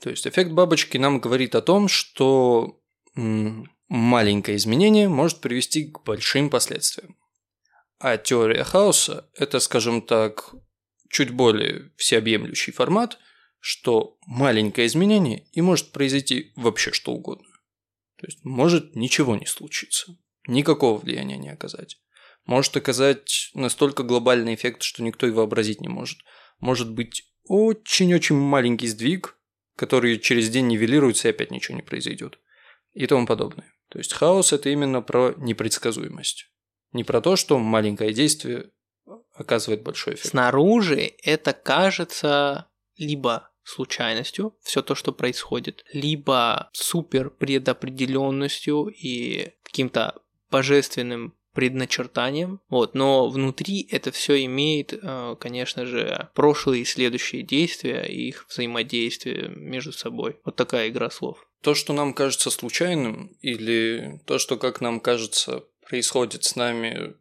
То 0.00 0.10
есть 0.10 0.26
эффект 0.26 0.50
бабочки 0.50 0.98
нам 0.98 1.20
говорит 1.20 1.54
о 1.54 1.62
том, 1.62 1.86
что 1.88 2.80
маленькое 3.90 4.56
изменение 4.56 5.08
может 5.08 5.40
привести 5.40 5.84
к 5.90 6.02
большим 6.04 6.48
последствиям. 6.48 7.16
А 7.98 8.16
теория 8.16 8.64
хаоса– 8.64 9.28
это, 9.34 9.58
скажем 9.58 10.00
так, 10.00 10.54
чуть 11.10 11.30
более 11.30 11.90
всеобъемлющий 11.96 12.72
формат, 12.72 13.18
что 13.58 14.16
маленькое 14.26 14.86
изменение 14.86 15.44
и 15.52 15.60
может 15.60 15.92
произойти 15.92 16.52
вообще 16.56 16.92
что 16.92 17.12
угодно. 17.12 17.48
То 18.16 18.26
есть 18.26 18.44
может 18.44 18.94
ничего 18.94 19.36
не 19.36 19.46
случиться, 19.46 20.16
никакого 20.46 20.98
влияния 20.98 21.36
не 21.36 21.50
оказать. 21.50 21.98
может 22.46 22.76
оказать 22.76 23.50
настолько 23.54 24.02
глобальный 24.02 24.54
эффект, 24.54 24.82
что 24.82 25.02
никто 25.02 25.26
и 25.26 25.30
вообразить 25.30 25.80
не 25.80 25.88
может. 25.88 26.20
Может 26.58 26.90
быть 26.90 27.24
очень-очень 27.44 28.36
маленький 28.36 28.86
сдвиг, 28.86 29.36
который 29.76 30.18
через 30.18 30.48
день 30.48 30.68
нивелируется 30.68 31.28
и 31.28 31.30
опять 31.32 31.50
ничего 31.50 31.76
не 31.76 31.82
произойдет. 31.82 32.38
И 32.92 33.06
тому 33.06 33.26
подобное. 33.26 33.72
То 33.90 33.98
есть 33.98 34.12
хаос– 34.12 34.52
это 34.54 34.70
именно 34.70 35.02
про 35.02 35.34
непредсказуемость. 35.36 36.50
Не 36.92 37.04
про 37.04 37.20
то, 37.20 37.36
что 37.36 37.58
маленькое 37.58 38.12
действие 38.12 38.70
оказывает 39.34 39.82
большой 39.82 40.14
эффект. 40.14 40.28
Снаружи 40.28 41.12
это 41.22 41.52
кажется 41.52 42.68
либо 42.96 43.50
случайностью, 43.64 44.56
все 44.62 44.82
то, 44.82 44.94
что 44.94 45.12
происходит, 45.12 45.84
либо 45.92 46.70
супер 46.72 47.30
предопределенностью 47.30 48.86
и 48.86 49.52
каким-то 49.62 50.20
божественным 50.50 51.34
предначертанием. 51.52 52.60
Вот, 52.68 52.94
но 52.94 53.28
внутри 53.28 53.86
это 53.90 54.12
все 54.12 54.44
имеет, 54.44 54.92
э, 54.92 55.36
конечно 55.40 55.84
же, 55.84 56.28
прошлые 56.34 56.82
и 56.82 56.84
следующие 56.84 57.42
действия 57.42 58.04
и 58.04 58.28
их 58.28 58.46
взаимодействие 58.48 59.48
между 59.48 59.92
собой. 59.92 60.38
Вот 60.44 60.56
такая 60.56 60.88
игра 60.88 61.10
слов. 61.10 61.49
То, 61.62 61.74
что 61.74 61.92
нам 61.92 62.14
кажется 62.14 62.50
случайным, 62.50 63.36
или 63.40 64.20
то, 64.26 64.38
что, 64.38 64.56
как 64.56 64.80
нам 64.80 65.00
кажется, 65.00 65.64
происходит 65.86 66.44
с 66.44 66.56
нами 66.56 67.14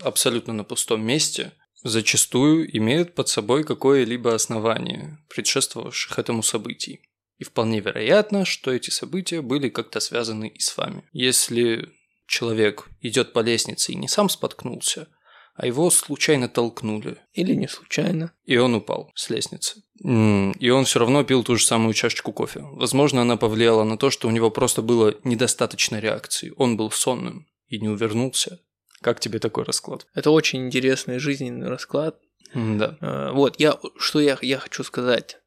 абсолютно 0.00 0.52
на 0.52 0.64
пустом 0.64 1.04
месте, 1.04 1.52
зачастую 1.82 2.76
имеют 2.76 3.14
под 3.14 3.28
собой 3.28 3.64
какое-либо 3.64 4.34
основание, 4.34 5.18
предшествовавших 5.28 6.18
этому 6.18 6.42
событий. 6.42 7.02
И 7.38 7.44
вполне 7.44 7.80
вероятно, 7.80 8.44
что 8.44 8.72
эти 8.72 8.90
события 8.90 9.42
были 9.42 9.68
как-то 9.68 10.00
связаны 10.00 10.48
и 10.48 10.60
с 10.60 10.76
вами. 10.76 11.04
Если 11.12 11.88
человек 12.26 12.88
идет 13.00 13.32
по 13.32 13.40
лестнице 13.40 13.92
и 13.92 13.96
не 13.96 14.08
сам 14.08 14.28
споткнулся, 14.28 15.08
а 15.54 15.66
его 15.66 15.88
случайно 15.90 16.48
толкнули. 16.48 17.18
Или 17.32 17.54
не 17.54 17.68
случайно. 17.68 18.32
И 18.44 18.56
он 18.56 18.74
упал 18.74 19.12
с 19.14 19.30
лестницы. 19.30 19.82
И 20.02 20.70
он 20.70 20.84
все 20.84 20.98
равно 20.98 21.22
пил 21.22 21.44
ту 21.44 21.56
же 21.56 21.64
самую 21.64 21.94
чашечку 21.94 22.32
кофе. 22.32 22.60
Возможно, 22.72 23.22
она 23.22 23.36
повлияла 23.36 23.84
на 23.84 23.96
то, 23.96 24.10
что 24.10 24.26
у 24.28 24.32
него 24.32 24.50
просто 24.50 24.82
было 24.82 25.14
недостаточно 25.22 26.00
реакции. 26.00 26.52
Он 26.56 26.76
был 26.76 26.90
сонным 26.90 27.46
и 27.68 27.78
не 27.78 27.88
увернулся. 27.88 28.60
Как 29.00 29.20
тебе 29.20 29.38
такой 29.38 29.64
расклад? 29.64 30.06
Это 30.14 30.30
очень 30.30 30.66
интересный 30.66 31.18
жизненный 31.18 31.68
расклад. 31.68 32.18
Да. 32.54 32.98
А, 33.00 33.32
вот, 33.32 33.60
я, 33.60 33.78
что 33.96 34.20
я, 34.20 34.36
я 34.42 34.58
хочу 34.58 34.82
сказать. 34.82 35.38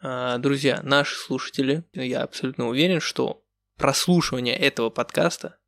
А, 0.00 0.38
друзья, 0.38 0.80
наши 0.82 1.16
слушатели, 1.16 1.84
я 1.92 2.22
абсолютно 2.22 2.68
уверен, 2.68 3.00
что 3.00 3.44
прослушивание 3.76 4.56
этого 4.56 4.88
подкаста 4.88 5.58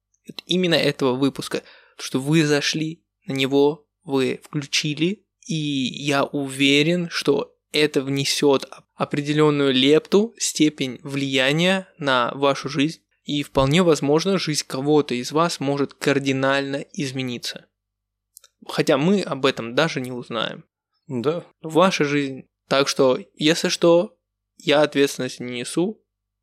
именно 0.47 0.75
этого 0.75 1.14
выпуска, 1.14 1.62
что 1.99 2.18
вы 2.18 2.44
зашли 2.47 3.04
на 3.26 3.32
него, 3.32 3.87
вы 4.02 4.40
включили, 4.42 5.24
и 5.46 5.54
я 5.54 6.24
уверен, 6.24 7.08
что 7.10 7.54
это 7.72 8.02
внесет 8.02 8.68
определенную 8.94 9.72
лепту, 9.72 10.34
степень 10.38 11.00
влияния 11.02 11.88
на 11.98 12.32
вашу 12.34 12.68
жизнь, 12.68 13.00
и 13.24 13.42
вполне 13.42 13.82
возможно, 13.82 14.38
жизнь 14.38 14.64
кого-то 14.66 15.14
из 15.14 15.32
вас 15.32 15.58
может 15.58 15.94
кардинально 15.94 16.84
измениться. 16.92 17.66
Хотя 18.66 18.96
мы 18.96 19.22
об 19.22 19.44
этом 19.46 19.74
даже 19.74 20.00
не 20.00 20.12
узнаем. 20.12 20.64
Да. 21.06 21.44
Ваша 21.62 22.04
жизнь. 22.04 22.48
Так 22.68 22.88
что, 22.88 23.18
если 23.34 23.68
что, 23.68 24.16
я 24.56 24.82
ответственность 24.82 25.40
не 25.40 25.60
несу, 25.60 26.02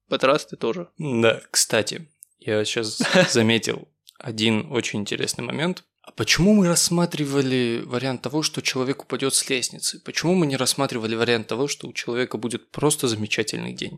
Патрас 0.10 0.46
ты 0.46 0.58
тоже. 0.58 0.90
Да, 0.98 1.42
кстати, 1.50 2.10
я 2.40 2.64
сейчас 2.66 3.02
заметил 3.32 3.88
один 4.18 4.72
очень 4.72 5.00
интересный 5.00 5.44
момент. 5.44 5.86
Почему 6.22 6.54
мы 6.54 6.68
рассматривали 6.68 7.82
вариант 7.84 8.22
того, 8.22 8.44
что 8.44 8.62
человек 8.62 9.02
упадет 9.02 9.34
с 9.34 9.50
лестницы? 9.50 10.00
Почему 10.06 10.36
мы 10.36 10.46
не 10.46 10.56
рассматривали 10.56 11.16
вариант 11.16 11.48
того, 11.48 11.68
что 11.68 11.88
у 11.88 11.94
человека 11.94 12.38
будет 12.38 12.70
просто 12.70 13.08
замечательный 13.08 13.74
день? 13.74 13.98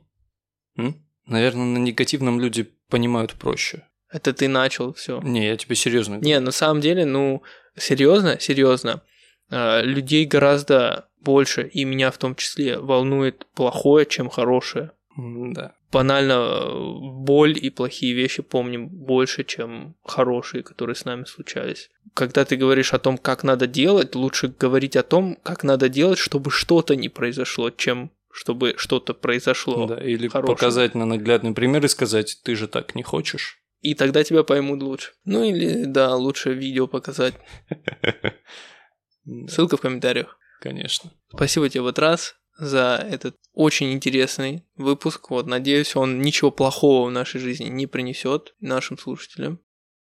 М? 0.78 1.06
Наверное, 1.26 1.66
на 1.66 1.80
негативном 1.80 2.40
люди 2.40 2.72
понимают 2.88 3.34
проще. 3.34 3.90
Это 4.10 4.32
ты 4.32 4.48
начал 4.48 4.94
все. 4.94 5.20
Не, 5.20 5.48
я 5.48 5.58
тебе 5.58 5.76
серьезно 5.76 6.16
говорю. 6.16 6.30
Не, 6.30 6.40
на 6.40 6.52
самом 6.52 6.80
деле, 6.80 7.04
ну, 7.04 7.44
серьезно, 7.76 8.40
серьезно, 8.40 9.02
а, 9.50 9.82
людей 9.82 10.24
гораздо 10.24 11.10
больше, 11.20 11.68
и 11.68 11.84
меня 11.84 12.10
в 12.10 12.18
том 12.18 12.36
числе, 12.36 12.80
волнует 12.80 13.48
плохое, 13.54 14.06
чем 14.06 14.30
хорошее. 14.30 14.92
Да 15.18 15.76
банально 15.94 16.72
боль 16.74 17.58
и 17.58 17.70
плохие 17.70 18.14
вещи 18.14 18.42
помним 18.42 18.90
больше, 18.90 19.44
чем 19.44 19.96
хорошие, 20.04 20.64
которые 20.64 20.96
с 20.96 21.06
нами 21.06 21.24
случались. 21.24 21.92
Когда 22.14 22.44
ты 22.44 22.58
говоришь 22.58 22.94
о 22.94 23.00
том, 23.00 23.18
как 23.18 23.44
надо 23.44 23.68
делать, 23.68 24.16
лучше 24.16 24.48
говорить 24.48 24.98
о 24.98 25.04
том, 25.04 25.38
как 25.44 25.64
надо 25.64 25.88
делать, 25.88 26.18
чтобы 26.18 26.52
что-то 26.52 26.96
не 26.96 27.10
произошло, 27.10 27.70
чем 27.70 28.12
чтобы 28.32 28.74
что-то 28.78 29.14
произошло. 29.14 29.86
Да, 29.86 30.04
или 30.04 30.28
хорошего. 30.28 30.56
показать 30.56 30.96
на 30.96 31.06
наглядный 31.06 31.54
пример 31.54 31.86
и 31.86 31.88
сказать, 31.88 32.40
ты 32.44 32.56
же 32.56 32.68
так 32.68 32.96
не 32.96 33.04
хочешь. 33.04 33.60
И 33.82 33.94
тогда 33.94 34.24
тебя 34.24 34.44
поймут 34.44 34.82
лучше. 34.82 35.12
Ну 35.24 35.44
или, 35.44 35.84
да, 35.86 36.16
лучше 36.16 36.54
видео 36.54 36.88
показать. 36.88 37.36
Ссылка 39.48 39.78
в 39.78 39.82
комментариях. 39.82 40.40
Конечно. 40.62 41.12
Спасибо 41.30 41.70
тебе 41.70 41.82
вот 41.82 42.00
раз 42.00 42.36
за 42.58 43.06
этот 43.10 43.36
очень 43.54 43.94
интересный 43.94 44.66
выпуск. 44.76 45.30
Вот, 45.30 45.48
надеюсь, 45.48 45.96
он 45.96 46.22
ничего 46.22 46.52
плохого 46.52 47.08
в 47.08 47.12
нашей 47.12 47.40
жизни 47.40 47.66
не 47.66 47.88
принесет 47.88 48.56
нашим 48.60 48.98
слушателям. 48.98 49.60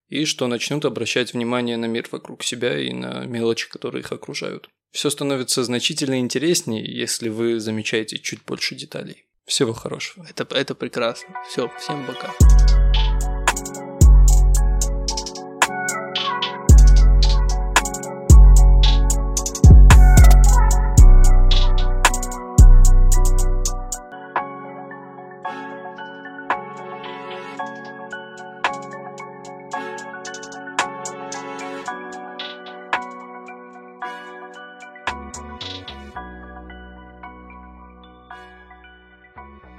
И 0.08 0.24
что 0.24 0.48
начнут 0.48 0.84
обращать 0.84 1.32
внимание 1.32 1.76
на 1.76 1.86
мир 1.86 2.08
вокруг 2.10 2.42
себя 2.42 2.78
и 2.78 2.92
на 2.92 3.26
мелочи, 3.26 3.68
которые 3.68 4.00
их 4.00 4.10
окружают. 4.10 4.68
Все 4.90 5.08
становится 5.08 5.62
значительно 5.62 6.18
интереснее, 6.18 6.84
если 6.84 7.28
вы 7.28 7.60
замечаете 7.60 8.18
чуть 8.18 8.44
больше 8.44 8.74
деталей. 8.74 9.26
Всего 9.46 9.72
хорошего. 9.72 10.26
Это, 10.28 10.46
это 10.54 10.74
прекрасно. 10.74 11.28
Все, 11.48 11.70
всем 11.78 12.04
пока. 12.06 12.89